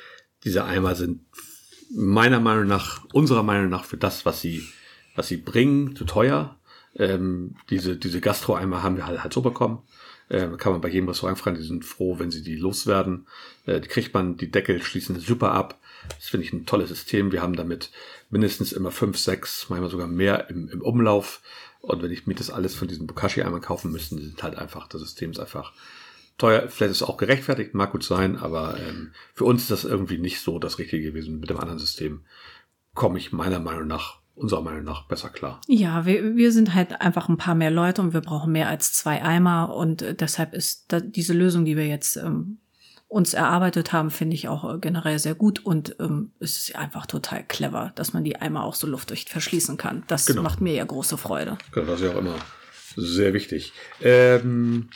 diese 0.44 0.66
Eimer 0.66 0.96
sind 0.96 1.22
meiner 1.96 2.40
Meinung 2.40 2.68
nach, 2.68 3.06
unserer 3.14 3.44
Meinung 3.44 3.70
nach 3.70 3.86
für 3.86 3.98
das, 3.98 4.26
was 4.26 4.42
sie, 4.42 4.64
was 5.16 5.28
sie 5.28 5.38
bringen, 5.38 5.96
zu 5.96 6.06
teuer. 6.06 6.58
Ähm, 6.96 7.56
diese, 7.70 7.98
diese 7.98 8.20
Gastro-Eimer 8.20 8.82
haben 8.84 8.98
wir 8.98 9.06
halt, 9.06 9.24
halt 9.24 9.34
so 9.34 9.42
bekommen. 9.42 9.84
Ähm, 10.32 10.58
kann 10.58 10.72
man 10.72 10.82
bei 10.82 10.90
jedem 10.90 11.08
Restaurant 11.08 11.40
fragen, 11.40 11.58
die 11.58 11.64
sind 11.64 11.86
froh, 11.86 12.20
wenn 12.20 12.32
sie 12.32 12.44
die 12.44 12.56
loswerden. 12.56 13.28
Äh, 13.66 13.80
die 13.82 13.88
kriegt 13.88 14.14
man, 14.14 14.38
die 14.38 14.52
Deckel 14.52 14.82
schließen 14.82 15.20
super 15.20 15.52
ab. 15.52 15.80
Das 16.16 16.28
finde 16.28 16.46
ich 16.46 16.54
ein 16.54 16.66
tolles 16.66 16.90
System. 16.90 17.32
Wir 17.32 17.42
haben 17.42 17.56
damit 17.56 17.92
mindestens 18.30 18.72
immer 18.72 18.92
fünf, 18.92 19.18
sechs, 19.18 19.68
manchmal 19.70 19.90
sogar 19.90 20.08
mehr 20.08 20.50
im, 20.50 20.70
im 20.70 20.82
Umlauf. 20.82 21.42
Und 21.82 22.04
wenn 22.04 22.12
ich 22.12 22.28
mir 22.28 22.36
das 22.36 22.50
alles 22.50 22.76
von 22.76 22.88
diesen 22.88 23.08
Bokashi-Eimern 23.08 23.62
kaufen 23.62 23.92
müsste, 23.92 24.16
sind 24.16 24.44
halt 24.44 24.56
einfach, 24.56 24.88
das 24.88 25.02
System 25.02 25.32
ist 25.32 25.40
einfach 25.40 25.74
teuer. 26.38 26.68
Vielleicht 26.68 26.92
ist 26.92 27.02
es 27.02 27.08
auch 27.08 27.18
gerechtfertigt, 27.18 27.74
mag 27.74 27.92
gut 27.92 28.04
sein, 28.04 28.38
aber 28.38 28.78
ähm, 28.80 29.12
für 29.34 29.46
uns 29.46 29.64
ist 29.64 29.72
das 29.72 29.86
irgendwie 29.86 30.18
nicht 30.18 30.42
so 30.42 30.60
das 30.60 30.80
Richtige 30.80 31.04
gewesen. 31.04 31.40
Mit 31.40 31.50
dem 31.50 31.60
anderen 31.60 31.80
System 31.80 32.22
komme 32.96 33.20
ich 33.20 33.32
meiner 33.32 33.60
Meinung 33.60 33.88
nach, 33.88 34.20
unserer 34.36 34.62
Meinung 34.62 34.84
nach, 34.84 35.08
besser 35.08 35.30
klar. 35.30 35.62
Ja, 35.68 36.06
wir, 36.06 36.36
wir 36.36 36.52
sind 36.52 36.74
halt 36.74 37.02
einfach 37.02 37.30
ein 37.30 37.38
paar 37.38 37.56
mehr 37.56 37.72
Leute 37.72 38.02
und 38.02 38.14
wir 38.14 38.22
brauchen 38.22 38.52
mehr 38.52 38.70
als 38.70 38.94
zwei 38.94 39.22
Eimer 39.22 39.76
und 39.76 40.02
äh, 40.02 40.16
deshalb 40.16 40.54
ist 40.54 40.88
diese 40.92 41.34
Lösung, 41.34 41.66
die 41.66 41.78
wir 41.78 41.88
jetzt 41.88 42.18
ähm, 42.18 42.58
uns 43.10 43.34
erarbeitet 43.34 43.92
haben, 43.92 44.12
finde 44.12 44.36
ich 44.36 44.48
auch 44.48 44.72
äh, 44.76 44.78
generell 44.80 45.18
sehr 45.20 45.34
gut 45.36 45.66
und 45.66 45.96
ähm, 46.00 46.32
es 46.40 46.58
ist 46.58 46.76
einfach 46.76 47.08
total 47.08 47.44
clever, 47.44 47.92
dass 47.96 48.14
man 48.14 48.24
die 48.24 48.36
Eimer 48.38 48.64
auch 48.64 48.76
so 48.76 48.86
luftdicht 48.88 49.30
verschließen 49.30 49.78
kann. 49.78 50.04
Das 50.08 50.28
Genau. 50.28 50.44
macht 50.44 50.62
mir 50.62 50.74
ja 50.76 50.86
große 50.86 51.18
Freude. 51.18 51.58
Genau, 51.72 51.88
das 51.88 52.00
ist 52.02 52.06
ja 52.08 52.14
auch 52.14 52.20
immer 52.20 52.36
sehr 52.96 53.34
wichtig. 53.34 53.74
Ähm, 54.02 54.90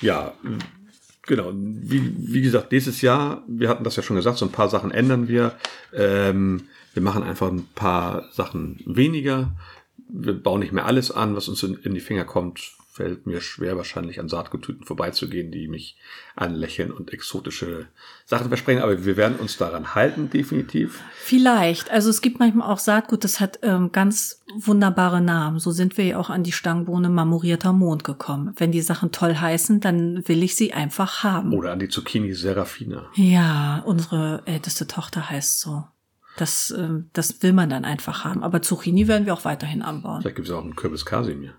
ja, 0.00 0.34
genau. 1.22 1.52
Wie, 1.54 2.14
wie 2.32 2.42
gesagt, 2.42 2.70
nächstes 2.70 3.00
Jahr, 3.00 3.42
wir 3.48 3.68
hatten 3.70 3.84
das 3.84 3.96
ja 3.96 4.02
schon 4.02 4.16
gesagt, 4.16 4.36
so 4.38 4.44
ein 4.44 4.52
paar 4.52 4.68
Sachen 4.68 4.90
ändern 4.90 5.26
wir. 5.28 5.56
Ähm, 5.94 6.68
wir 6.92 7.02
machen 7.02 7.22
einfach 7.22 7.48
ein 7.50 7.66
paar 7.74 8.30
Sachen 8.32 8.80
weniger. 8.84 9.52
Wir 10.08 10.34
bauen 10.34 10.60
nicht 10.60 10.72
mehr 10.72 10.84
alles 10.86 11.10
an, 11.10 11.34
was 11.34 11.48
uns 11.48 11.62
in, 11.62 11.74
in 11.76 11.94
die 11.94 12.00
Finger 12.00 12.24
kommt. 12.24 12.72
Fällt 12.94 13.26
mir 13.26 13.40
schwer, 13.40 13.76
wahrscheinlich 13.76 14.20
an 14.20 14.28
Saatguttüten 14.28 14.86
vorbeizugehen, 14.86 15.50
die 15.50 15.66
mich 15.66 15.96
anlächeln 16.36 16.92
und 16.92 17.12
exotische 17.12 17.88
Sachen 18.24 18.46
versprechen. 18.46 18.82
Aber 18.82 19.04
wir 19.04 19.16
werden 19.16 19.36
uns 19.40 19.56
daran 19.56 19.96
halten, 19.96 20.30
definitiv. 20.30 21.02
Vielleicht. 21.16 21.90
Also 21.90 22.08
es 22.08 22.20
gibt 22.20 22.38
manchmal 22.38 22.70
auch 22.70 22.78
Saatgut, 22.78 23.24
das 23.24 23.40
hat 23.40 23.58
ähm, 23.62 23.90
ganz 23.90 24.44
wunderbare 24.56 25.20
Namen. 25.20 25.58
So 25.58 25.72
sind 25.72 25.98
wir 25.98 26.04
ja 26.04 26.18
auch 26.18 26.30
an 26.30 26.44
die 26.44 26.52
Stangbohne 26.52 27.08
marmorierter 27.08 27.72
Mond 27.72 28.04
gekommen. 28.04 28.54
Wenn 28.58 28.70
die 28.70 28.80
Sachen 28.80 29.10
toll 29.10 29.34
heißen, 29.34 29.80
dann 29.80 30.22
will 30.28 30.44
ich 30.44 30.54
sie 30.54 30.72
einfach 30.72 31.24
haben. 31.24 31.52
Oder 31.52 31.72
an 31.72 31.80
die 31.80 31.88
Zucchini 31.88 32.32
Serafina. 32.32 33.06
Ja, 33.16 33.82
unsere 33.84 34.42
älteste 34.44 34.86
Tochter 34.86 35.30
heißt 35.30 35.58
so. 35.58 35.82
Das, 36.36 36.72
ähm, 36.78 37.10
das 37.12 37.42
will 37.42 37.54
man 37.54 37.70
dann 37.70 37.84
einfach 37.84 38.24
haben. 38.24 38.44
Aber 38.44 38.62
Zucchini 38.62 39.08
werden 39.08 39.26
wir 39.26 39.34
auch 39.34 39.44
weiterhin 39.44 39.82
anbauen. 39.82 40.20
Vielleicht 40.20 40.36
gibt 40.36 40.46
es 40.46 40.54
auch 40.54 40.62
einen 40.62 40.76
Kürbis 40.76 41.04
Kasimir. 41.04 41.54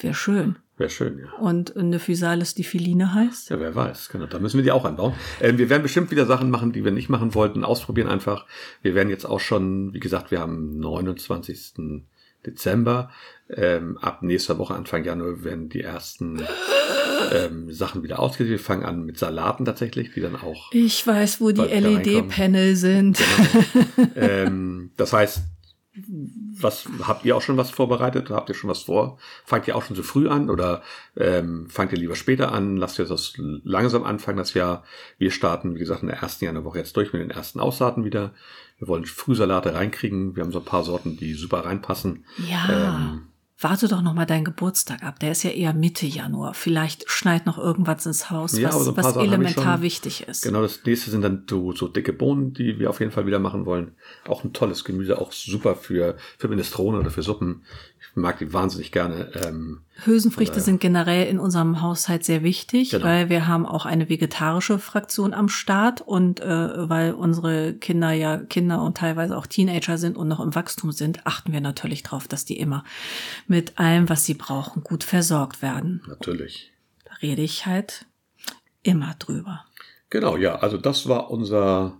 Wäre 0.00 0.14
schön. 0.14 0.56
Wäre 0.76 0.90
schön, 0.90 1.18
ja. 1.18 1.30
Und 1.38 1.76
eine 1.76 1.98
Physalis, 1.98 2.54
die 2.54 2.64
Filine 2.64 3.12
heißt. 3.12 3.50
Ja, 3.50 3.60
wer 3.60 3.74
weiß, 3.74 4.08
genau. 4.08 4.26
Da 4.26 4.38
müssen 4.38 4.56
wir 4.56 4.64
die 4.64 4.72
auch 4.72 4.86
anbauen. 4.86 5.12
Ähm, 5.40 5.58
wir 5.58 5.68
werden 5.68 5.82
bestimmt 5.82 6.10
wieder 6.10 6.24
Sachen 6.24 6.50
machen, 6.50 6.72
die 6.72 6.84
wir 6.84 6.90
nicht 6.90 7.10
machen 7.10 7.34
wollten, 7.34 7.64
ausprobieren 7.64 8.08
einfach. 8.08 8.46
Wir 8.80 8.94
werden 8.94 9.10
jetzt 9.10 9.26
auch 9.26 9.40
schon, 9.40 9.92
wie 9.92 10.00
gesagt, 10.00 10.30
wir 10.30 10.40
haben 10.40 10.78
29. 10.78 11.74
Dezember. 12.46 13.10
Ähm, 13.50 13.98
ab 13.98 14.22
nächster 14.22 14.58
Woche, 14.58 14.74
Anfang 14.74 15.04
Januar, 15.04 15.44
werden 15.44 15.68
die 15.68 15.82
ersten 15.82 16.42
ähm, 17.32 17.72
Sachen 17.72 18.02
wieder 18.02 18.18
ausgerichtet. 18.18 18.58
Wir 18.58 18.64
fangen 18.64 18.84
an 18.84 19.04
mit 19.04 19.18
Salaten 19.18 19.64
tatsächlich, 19.64 20.12
die 20.12 20.20
dann 20.20 20.36
auch. 20.36 20.72
Ich 20.72 21.06
weiß, 21.06 21.40
wo 21.40 21.50
die 21.50 21.62
LED-Panel 21.62 22.76
sind. 22.76 23.18
ähm, 24.16 24.92
das 24.96 25.12
heißt, 25.12 25.42
was 26.08 26.88
habt 27.02 27.24
ihr 27.24 27.36
auch 27.36 27.42
schon 27.42 27.56
was 27.56 27.70
vorbereitet? 27.70 28.30
Habt 28.30 28.48
ihr 28.48 28.54
schon 28.54 28.70
was 28.70 28.82
vor? 28.82 29.18
Fangt 29.44 29.68
ihr 29.68 29.76
auch 29.76 29.82
schon 29.82 29.96
so 29.96 30.02
früh 30.02 30.28
an 30.28 30.50
oder 30.50 30.82
ähm, 31.16 31.68
fangt 31.68 31.92
ihr 31.92 31.98
lieber 31.98 32.16
später 32.16 32.52
an? 32.52 32.76
Lasst 32.76 32.98
ihr 32.98 33.04
das 33.04 33.34
langsam 33.36 34.04
anfangen, 34.04 34.38
das 34.38 34.54
Jahr? 34.54 34.84
Wir 35.18 35.30
starten, 35.30 35.74
wie 35.74 35.78
gesagt, 35.78 36.02
in 36.02 36.08
der 36.08 36.18
ersten 36.18 36.44
Januarwoche 36.44 36.78
jetzt 36.78 36.96
durch 36.96 37.12
mit 37.12 37.22
den 37.22 37.30
ersten 37.30 37.60
Aussaaten 37.60 38.04
wieder. 38.04 38.32
Wir 38.78 38.88
wollen 38.88 39.04
Frühsalate 39.04 39.74
reinkriegen. 39.74 40.36
Wir 40.36 40.42
haben 40.42 40.52
so 40.52 40.58
ein 40.58 40.64
paar 40.64 40.84
Sorten, 40.84 41.16
die 41.16 41.34
super 41.34 41.64
reinpassen. 41.64 42.24
Ja. 42.48 42.96
Ähm, 42.96 43.29
Warte 43.62 43.88
doch 43.88 44.00
noch 44.00 44.14
mal 44.14 44.24
deinen 44.24 44.44
Geburtstag 44.44 45.02
ab. 45.02 45.18
Der 45.20 45.32
ist 45.32 45.42
ja 45.42 45.50
eher 45.50 45.74
Mitte 45.74 46.06
Januar. 46.06 46.54
Vielleicht 46.54 47.10
schneit 47.10 47.44
noch 47.44 47.58
irgendwas 47.58 48.06
ins 48.06 48.30
Haus, 48.30 48.56
Ja, 48.58 48.68
was, 48.68 48.84
so 48.84 48.96
was 48.96 49.16
elementar 49.16 49.74
schon. 49.74 49.82
wichtig 49.82 50.26
ist. 50.26 50.42
Genau, 50.44 50.62
das 50.62 50.80
nächste 50.84 51.10
sind 51.10 51.20
dann 51.22 51.44
so, 51.48 51.72
so 51.72 51.86
dicke 51.86 52.14
Bohnen, 52.14 52.54
die 52.54 52.78
wir 52.78 52.88
auf 52.88 53.00
jeden 53.00 53.12
Fall 53.12 53.26
wieder 53.26 53.38
machen 53.38 53.66
wollen. 53.66 53.92
Auch 54.26 54.44
ein 54.44 54.54
tolles 54.54 54.84
Gemüse, 54.84 55.18
auch 55.20 55.32
super 55.32 55.74
für, 55.76 56.16
für 56.38 56.48
Minestrone 56.48 56.98
oder 56.98 57.10
für 57.10 57.22
Suppen. 57.22 57.62
Ich 58.02 58.16
mag 58.16 58.38
die 58.38 58.52
wahnsinnig 58.52 58.90
gerne. 58.92 59.30
Ähm, 59.46 59.82
Hülsenfrüchte 60.04 60.54
Oder- 60.54 60.62
sind 60.62 60.80
generell 60.80 61.28
in 61.28 61.38
unserem 61.38 61.80
Haushalt 61.82 62.24
sehr 62.24 62.42
wichtig, 62.42 62.90
Genau. 62.90 63.04
weil 63.04 63.28
wir 63.28 63.46
haben 63.46 63.66
auch 63.66 63.86
eine 63.86 64.08
vegetarische 64.08 64.78
Fraktion 64.78 65.32
am 65.34 65.48
Start 65.48 66.00
und 66.00 66.40
äh, 66.40 66.88
weil 66.88 67.12
unsere 67.12 67.74
Kinder 67.74 68.10
ja 68.12 68.38
Kinder 68.38 68.82
und 68.82 68.96
teilweise 68.96 69.36
auch 69.36 69.46
Teenager 69.46 69.98
sind 69.98 70.16
und 70.16 70.26
noch 70.28 70.40
im 70.40 70.54
Wachstum 70.54 70.92
sind, 70.92 71.26
achten 71.26 71.52
wir 71.52 71.60
natürlich 71.60 72.02
darauf, 72.02 72.26
dass 72.26 72.44
die 72.44 72.58
immer 72.58 72.84
mit 73.46 73.78
allem, 73.78 74.08
was 74.08 74.24
sie 74.24 74.34
brauchen, 74.34 74.82
gut 74.82 75.04
versorgt 75.04 75.62
werden. 75.62 76.02
natürlich. 76.08 76.72
Da 77.04 77.12
rede 77.22 77.42
ich 77.42 77.66
halt 77.66 78.06
immer 78.82 79.14
drüber. 79.18 79.64
Genau, 80.08 80.36
ja, 80.36 80.56
also 80.56 80.78
das 80.78 81.08
war 81.08 81.30
unser, 81.30 81.99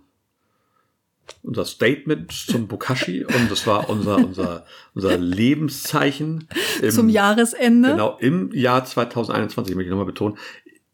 unser 1.43 1.65
Statement 1.65 2.31
zum 2.31 2.67
Bokashi 2.67 3.25
und 3.25 3.49
das 3.49 3.65
war 3.67 3.89
unser, 3.89 4.17
unser, 4.17 4.65
unser 4.93 5.17
Lebenszeichen. 5.17 6.47
Im, 6.81 6.91
Zum 6.91 7.09
Jahresende. 7.09 7.91
Genau, 7.91 8.17
im 8.19 8.51
Jahr 8.53 8.85
2021, 8.85 9.75
möchte 9.75 9.87
ich 9.87 9.89
nochmal 9.89 10.05
betonen. 10.05 10.37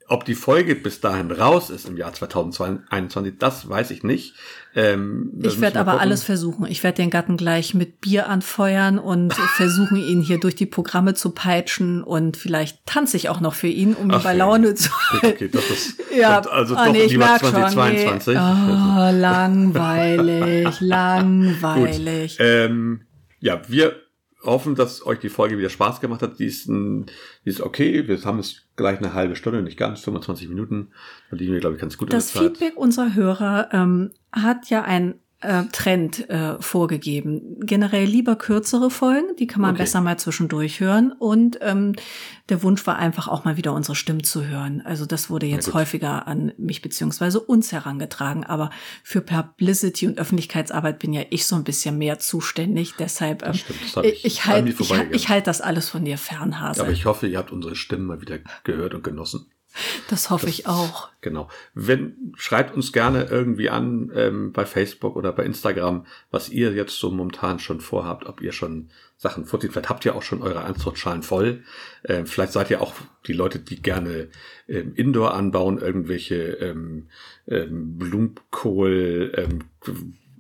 Ob 0.10 0.24
die 0.24 0.36
Folge 0.36 0.76
bis 0.76 1.02
dahin 1.02 1.32
raus 1.32 1.70
ist 1.70 1.88
im 1.88 1.98
Jahr 1.98 2.14
2021, 2.14 3.36
das 3.38 3.68
weiß 3.68 3.92
ich 3.92 4.04
nicht. 4.04 4.36
Ähm, 4.74 5.34
ich 5.44 5.60
werde 5.60 5.80
aber 5.80 5.92
gucken. 5.92 6.08
alles 6.08 6.24
versuchen. 6.24 6.66
Ich 6.68 6.84
werde 6.84 7.02
den 7.02 7.10
Gatten 7.10 7.36
gleich 7.36 7.74
mit 7.74 8.00
Bier 8.00 8.30
anfeuern 8.30 9.00
und 9.00 9.34
versuchen, 9.58 9.98
ihn 9.98 10.22
hier 10.22 10.40
durch 10.40 10.56
die 10.56 10.66
Programme 10.66 11.14
zu 11.14 11.32
peitschen 11.32 12.04
und 12.04 12.38
vielleicht 12.38 12.86
tanze 12.86 13.18
ich 13.18 13.28
auch 13.28 13.42
noch 13.42 13.54
für 13.54 13.68
ihn, 13.68 13.96
um 13.96 14.10
ihn 14.10 14.22
bei 14.24 14.34
Laune 14.34 14.76
zu 14.76 14.92
halten. 15.12 15.28
Okay, 15.28 15.50
das 15.50 15.70
ist, 15.70 16.00
ja, 16.18 16.40
also 16.40 16.76
oh, 16.76 16.86
doch 16.86 16.92
nee, 16.94 17.06
lieber 17.06 17.38
2022. 17.38 18.34
nee. 18.34 18.40
oh, 18.40 19.12
langweilig, 19.12 20.80
langweilig. 20.80 22.38
Ähm, 22.40 23.02
ja, 23.40 23.62
wir 23.68 24.07
hoffen, 24.44 24.76
dass 24.76 25.06
euch 25.06 25.20
die 25.20 25.30
Folge 25.30 25.58
wieder 25.58 25.70
Spaß 25.70 26.00
gemacht 26.00 26.22
hat. 26.22 26.40
Die 26.40 26.46
ist, 26.46 26.68
ein, 26.68 27.08
die 27.46 27.50
ist 27.50 27.62
okay. 27.62 28.08
Wir 28.08 28.22
haben 28.24 28.40
es 28.40 28.68
gleich 28.76 29.00
eine 29.00 29.14
halbe 29.14 29.36
Stunde, 29.36 29.62
nicht 29.62 29.78
ganz, 29.78 30.02
25 30.02 30.50
Minuten. 30.50 30.90
Da 31.30 31.38
liegen 31.38 31.54
wir, 31.54 31.60
glaube 31.60 31.76
ich, 31.76 31.82
ganz 31.82 31.98
gut 31.98 32.14
Das 32.14 32.32
Feedback 32.32 32.78
unserer 32.78 33.16
Hörer 33.16 33.70
ähm, 33.72 34.12
hat 34.32 34.70
ja 34.70 34.84
ein 34.84 35.20
äh, 35.42 35.64
Trend 35.72 36.30
äh, 36.30 36.60
vorgegeben. 36.60 37.60
Generell 37.60 38.06
lieber 38.06 38.36
kürzere 38.36 38.90
Folgen, 38.90 39.36
die 39.38 39.46
kann 39.46 39.62
man 39.62 39.72
okay. 39.72 39.84
besser 39.84 40.02
mal 40.02 40.18
zwischendurch 40.18 40.80
hören. 40.80 41.12
Und 41.12 41.60
ähm, 41.62 41.94
der 42.50 42.64
Wunsch 42.64 42.88
war 42.88 42.98
einfach 42.98 43.28
auch 43.28 43.46
mal 43.46 43.56
wieder 43.56 43.74
unsere 43.74 43.96
Stimmen 43.96 44.24
zu 44.24 44.48
hören. 44.48 44.82
Also 44.84 45.06
das 45.06 45.30
wurde 45.30 45.46
jetzt 45.46 45.74
häufiger 45.74 46.28
an 46.28 46.54
mich 46.58 46.82
beziehungsweise 46.82 47.40
uns 47.40 47.72
herangetragen. 47.72 48.46
Aber 48.46 48.72
für 49.04 49.22
Publicity 49.22 50.08
und 50.08 50.18
Öffentlichkeitsarbeit 50.18 50.98
bin 50.98 51.14
ja 51.14 51.22
ich 51.30 51.46
so 51.46 51.56
ein 51.56 51.64
bisschen 51.64 51.98
mehr 51.98 52.18
zuständig. 52.18 52.96
Deshalb 52.98 53.46
ähm, 53.46 53.54
ich, 54.04 54.26
ich 54.26 54.46
halte 54.46 54.70
ich, 54.70 54.92
ich 55.12 55.30
halt 55.30 55.46
das 55.46 55.62
alles 55.62 55.90
von 55.90 56.04
dir 56.04 56.18
fern, 56.18 56.60
Hase. 56.60 56.82
Aber 56.82 56.92
ich 56.92 57.06
hoffe, 57.06 57.28
ihr 57.28 57.38
habt 57.38 57.52
unsere 57.52 57.76
Stimmen 57.76 58.06
mal 58.06 58.22
wieder 58.22 58.40
gehört 58.64 58.96
und 58.96 59.04
genossen. 59.04 59.52
Das 60.10 60.30
hoffe 60.30 60.46
das, 60.46 60.60
ich 60.60 60.68
auch. 60.68 61.10
Genau. 61.22 61.50
Wenn, 61.74 62.34
schreibt 62.38 62.76
uns 62.76 62.92
gerne 62.94 63.26
irgendwie 63.26 63.70
an 63.70 64.12
ähm, 64.16 64.52
bei 64.54 64.66
Facebook 64.66 65.16
oder 65.16 65.32
bei 65.34 65.44
Instagram, 65.44 66.06
was 66.32 66.50
ihr 66.50 66.74
jetzt 66.74 66.98
so 66.98 67.12
momentan 67.12 67.60
schon 67.60 67.82
vorhabt, 67.82 68.26
ob 68.26 68.42
ihr 68.42 68.52
schon 68.52 68.90
Sachen 69.18 69.46
vorzieht. 69.46 69.74
Vielleicht 69.74 69.90
habt 69.90 70.06
ihr 70.06 70.16
auch 70.16 70.22
schon 70.22 70.44
eure 70.44 70.62
Anzuchtschalen 70.62 71.24
voll. 71.24 71.64
Ähm, 72.06 72.28
vielleicht 72.28 72.54
seid 72.54 72.70
ihr 72.70 72.82
auch 72.82 72.94
die 73.26 73.34
Leute, 73.34 73.60
die 73.60 73.82
gerne 73.82 74.30
ähm, 74.68 74.94
Indoor 74.96 75.34
anbauen, 75.34 75.80
irgendwelche 75.80 76.36
ähm, 76.36 77.08
ähm, 77.48 77.98
Blumenkohl, 77.98 79.32
ähm, 79.36 79.64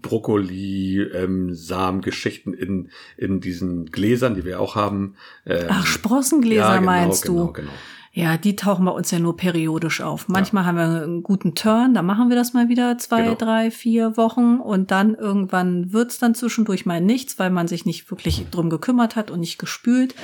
Brokkoli, 0.01 1.01
ähm, 1.01 1.53
Samengeschichten 1.53 2.53
in, 2.53 2.91
in 3.17 3.41
diesen 3.41 3.87
Gläsern, 3.87 4.35
die 4.35 4.45
wir 4.45 4.59
auch 4.59 4.75
haben. 4.75 5.15
Ähm, 5.45 5.67
Ach, 5.69 5.85
Sprossengläser 5.85 6.61
ja, 6.61 6.75
genau, 6.75 6.85
meinst 6.85 7.27
du? 7.27 7.33
Genau, 7.33 7.51
genau. 7.51 7.71
Ja, 8.17 8.35
die 8.35 8.55
tauchen 8.55 8.83
bei 8.83 8.91
uns 8.91 9.11
ja 9.11 9.19
nur 9.19 9.37
periodisch 9.37 10.01
auf. 10.01 10.27
Manchmal 10.27 10.63
ja. 10.63 10.67
haben 10.67 10.77
wir 10.77 11.03
einen 11.03 11.21
guten 11.21 11.53
Turn, 11.53 11.93
da 11.93 12.01
machen 12.01 12.29
wir 12.29 12.35
das 12.35 12.51
mal 12.51 12.67
wieder 12.67 12.97
zwei, 12.97 13.21
genau. 13.21 13.35
drei, 13.35 13.69
vier 13.69 14.17
Wochen 14.17 14.57
und 14.59 14.89
dann 14.89 15.13
irgendwann 15.13 15.93
wird's 15.93 16.17
dann 16.17 16.33
zwischendurch 16.33 16.87
mal 16.87 16.99
nichts, 16.99 17.37
weil 17.37 17.51
man 17.51 17.67
sich 17.67 17.85
nicht 17.85 18.09
wirklich 18.09 18.47
drum 18.49 18.71
gekümmert 18.71 19.15
hat 19.15 19.29
und 19.29 19.39
nicht 19.39 19.59
gespült. 19.59 20.15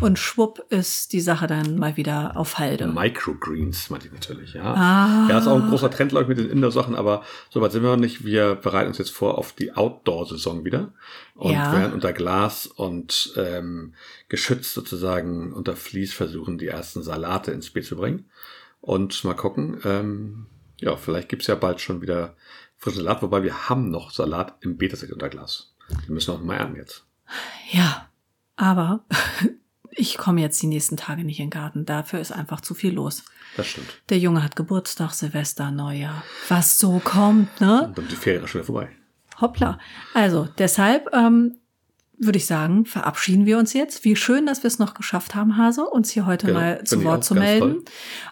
Und 0.00 0.18
schwupp 0.18 0.64
ist 0.70 1.12
die 1.12 1.20
Sache 1.20 1.46
dann 1.46 1.78
mal 1.78 1.98
wieder 1.98 2.38
auf 2.38 2.58
Halde. 2.58 2.86
Microgreens 2.86 3.90
meinte 3.90 4.06
ich 4.06 4.14
natürlich, 4.14 4.54
ja. 4.54 4.72
Ah. 4.72 5.26
Ja, 5.28 5.38
ist 5.38 5.46
auch 5.46 5.62
ein 5.62 5.68
großer 5.68 5.90
Trend, 5.90 6.12
glaube 6.12 6.22
ich, 6.22 6.28
mit 6.28 6.38
den 6.38 6.48
Indoor-Sachen, 6.48 6.94
aber 6.94 7.24
soweit 7.50 7.72
sind 7.72 7.82
wir 7.82 7.90
noch 7.90 7.98
nicht. 7.98 8.24
Wir 8.24 8.54
bereiten 8.54 8.88
uns 8.88 8.96
jetzt 8.96 9.12
vor 9.12 9.36
auf 9.36 9.52
die 9.52 9.76
Outdoor-Saison 9.76 10.64
wieder 10.64 10.92
und 11.34 11.52
ja. 11.52 11.72
werden 11.72 11.92
unter 11.92 12.14
Glas 12.14 12.66
und 12.66 13.34
ähm, 13.36 13.92
geschützt 14.28 14.72
sozusagen 14.74 15.52
unter 15.52 15.76
Vlies 15.76 16.12
versuchen, 16.12 16.58
die 16.58 16.68
ersten 16.68 17.02
Salate 17.02 17.52
ins 17.52 17.66
Spiel 17.66 17.82
zu 17.82 17.96
bringen. 17.96 18.30
Und 18.80 19.24
mal 19.24 19.34
gucken, 19.34 19.80
ähm, 19.84 20.46
ja, 20.78 20.96
vielleicht 20.96 21.28
gibt's 21.28 21.46
ja 21.46 21.54
bald 21.54 21.80
schon 21.80 22.02
wieder 22.02 22.36
frischen 22.76 23.02
Salat, 23.02 23.22
wobei 23.22 23.42
wir 23.42 23.68
haben 23.68 23.90
noch 23.90 24.10
Salat 24.10 24.56
im 24.60 24.76
Beta-Set 24.76 25.12
unter 25.12 25.28
Glas. 25.28 25.74
Die 26.06 26.12
müssen 26.12 26.28
wir 26.28 26.34
auch 26.34 26.42
mal 26.42 26.56
ernten 26.56 26.76
jetzt. 26.76 27.06
Ja, 27.70 28.10
aber 28.56 29.04
ich 29.90 30.18
komme 30.18 30.40
jetzt 30.40 30.60
die 30.62 30.66
nächsten 30.66 30.96
Tage 30.96 31.24
nicht 31.24 31.40
in 31.40 31.46
den 31.46 31.50
Garten. 31.50 31.86
Dafür 31.86 32.20
ist 32.20 32.32
einfach 32.32 32.60
zu 32.60 32.74
viel 32.74 32.92
los. 32.92 33.24
Das 33.56 33.66
stimmt. 33.68 34.02
Der 34.08 34.18
Junge 34.18 34.42
hat 34.42 34.56
Geburtstag, 34.56 35.12
Silvester, 35.12 35.70
Neujahr. 35.70 36.24
Was 36.48 36.78
so 36.78 37.00
kommt, 37.02 37.60
ne? 37.60 37.84
Und 37.84 37.98
dann 37.98 38.08
die 38.08 38.16
Ferien 38.16 38.46
schon 38.46 38.60
wieder 38.60 38.66
vorbei. 38.66 38.90
Hoppla. 39.40 39.78
Also 40.12 40.48
deshalb 40.58 41.08
ähm, 41.12 41.56
würde 42.24 42.38
ich 42.38 42.46
sagen, 42.46 42.86
verabschieden 42.86 43.46
wir 43.46 43.58
uns 43.58 43.72
jetzt. 43.72 44.04
Wie 44.04 44.16
schön, 44.16 44.46
dass 44.46 44.62
wir 44.62 44.68
es 44.68 44.78
noch 44.78 44.94
geschafft 44.94 45.34
haben, 45.34 45.56
Hase, 45.56 45.84
uns 45.84 46.10
hier 46.10 46.26
heute 46.26 46.48
genau, 46.48 46.60
mal 46.60 46.84
zu 46.84 47.04
Wort 47.04 47.24
zu 47.24 47.34
melden. 47.34 47.84
Toll. 47.84 47.84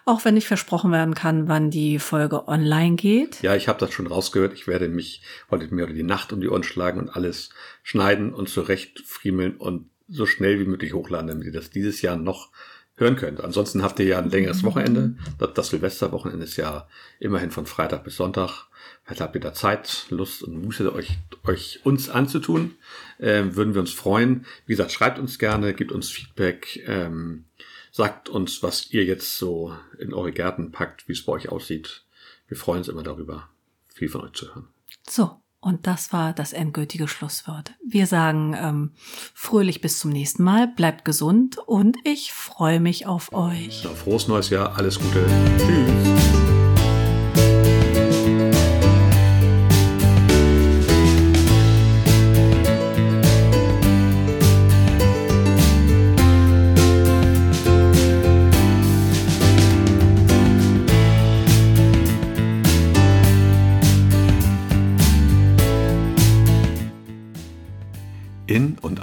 Auch 0.05 0.25
wenn 0.25 0.35
nicht 0.35 0.47
versprochen 0.47 0.93
werden 0.93 1.15
kann, 1.15 1.49
wann 1.49 1.71
die 1.71 1.99
Folge 1.99 2.49
online 2.49 2.97
geht. 2.97 3.43
Ja, 3.43 3.55
ich 3.55 3.69
habe 3.69 3.79
das 3.79 3.93
schon 3.93 4.07
rausgehört. 4.07 4.53
Ich 4.53 4.67
werde 4.67 4.89
mich 4.89 5.23
heute 5.51 5.73
mir 5.75 5.87
die 5.87 6.03
Nacht 6.03 6.33
um 6.33 6.41
die 6.41 6.49
Ohren 6.49 6.65
schlagen 6.65 7.01
und 7.01 7.11
alles 7.11 7.51
schneiden 7.83 8.33
und 8.33 8.49
zurecht 8.49 9.01
friemeln 9.01 9.57
und 9.57 9.89
so 10.09 10.27
schnell 10.27 10.61
wie 10.61 10.67
möglich 10.67 10.93
hochladen, 10.93 11.29
damit 11.29 11.47
ihr 11.47 11.53
das 11.53 11.71
dieses 11.71 12.03
Jahr 12.03 12.17
noch 12.17 12.51
hören 12.97 13.17
könnt. 13.17 13.43
Ansonsten 13.43 13.83
habt 13.83 13.99
ihr 13.99 14.07
ja 14.07 14.19
ein 14.19 14.31
längeres 14.31 14.63
Wochenende. 14.63 15.17
Das, 15.39 15.55
das 15.55 15.69
Silvesterwochenende 15.69 16.45
ist 16.45 16.57
ja 16.57 16.87
immerhin 17.19 17.51
von 17.51 17.67
Freitag 17.67 18.05
bis 18.05 18.17
Sonntag. 18.17 18.67
Habt 19.07 19.35
ihr 19.35 19.41
da 19.41 19.53
Zeit, 19.53 20.07
Lust 20.11 20.43
und 20.43 20.65
Muße, 20.65 20.93
euch, 20.95 21.19
euch 21.45 21.81
uns 21.85 22.09
anzutun. 22.09 22.77
Ähm, 23.21 23.57
würden 23.57 23.75
wir 23.75 23.81
uns 23.81 23.93
freuen. 23.93 24.47
Wie 24.67 24.73
gesagt, 24.73 24.93
schreibt 24.93 25.19
uns 25.19 25.39
gerne, 25.39 25.75
gebt 25.75 25.93
uns 25.93 26.09
Feedback, 26.09 26.83
ähm, 26.87 27.45
sagt 27.91 28.29
uns, 28.29 28.63
was 28.63 28.91
ihr 28.91 29.05
jetzt 29.05 29.37
so 29.37 29.77
in 29.99 30.15
eure 30.15 30.33
Gärten 30.33 30.73
packt, 30.73 31.09
wie 31.09 31.13
es 31.13 31.25
bei 31.25 31.33
euch 31.33 31.51
aussieht. 31.51 32.05
Wir 32.49 32.57
freuen 32.57 32.79
uns 32.79 32.89
immer 32.89 33.03
darüber, 33.03 33.49
viel 33.95 34.09
von 34.09 34.23
euch 34.23 34.33
zu 34.33 34.47
hören. 34.47 34.69
So, 35.09 35.43
und 35.61 35.87
das 35.87 36.13
war 36.13 36.33
das 36.33 36.53
endgültige 36.53 37.07
Schlusswort. 37.07 37.73
Wir 37.87 38.07
sagen 38.07 38.55
ähm, 38.59 38.93
fröhlich 39.35 39.81
bis 39.81 39.99
zum 39.99 40.11
nächsten 40.11 40.43
Mal, 40.43 40.69
bleibt 40.69 41.05
gesund 41.05 41.59
und 41.59 41.97
ich 42.05 42.33
freue 42.33 42.81
mich 42.81 43.07
auf 43.07 43.33
euch. 43.33 43.85
Ja, 43.85 43.91
frohes 43.91 44.27
neues 44.27 44.51
Jahr, 44.51 44.77
alles 44.77 44.99
Gute. 44.99 45.25
Tschüss. 45.59 46.52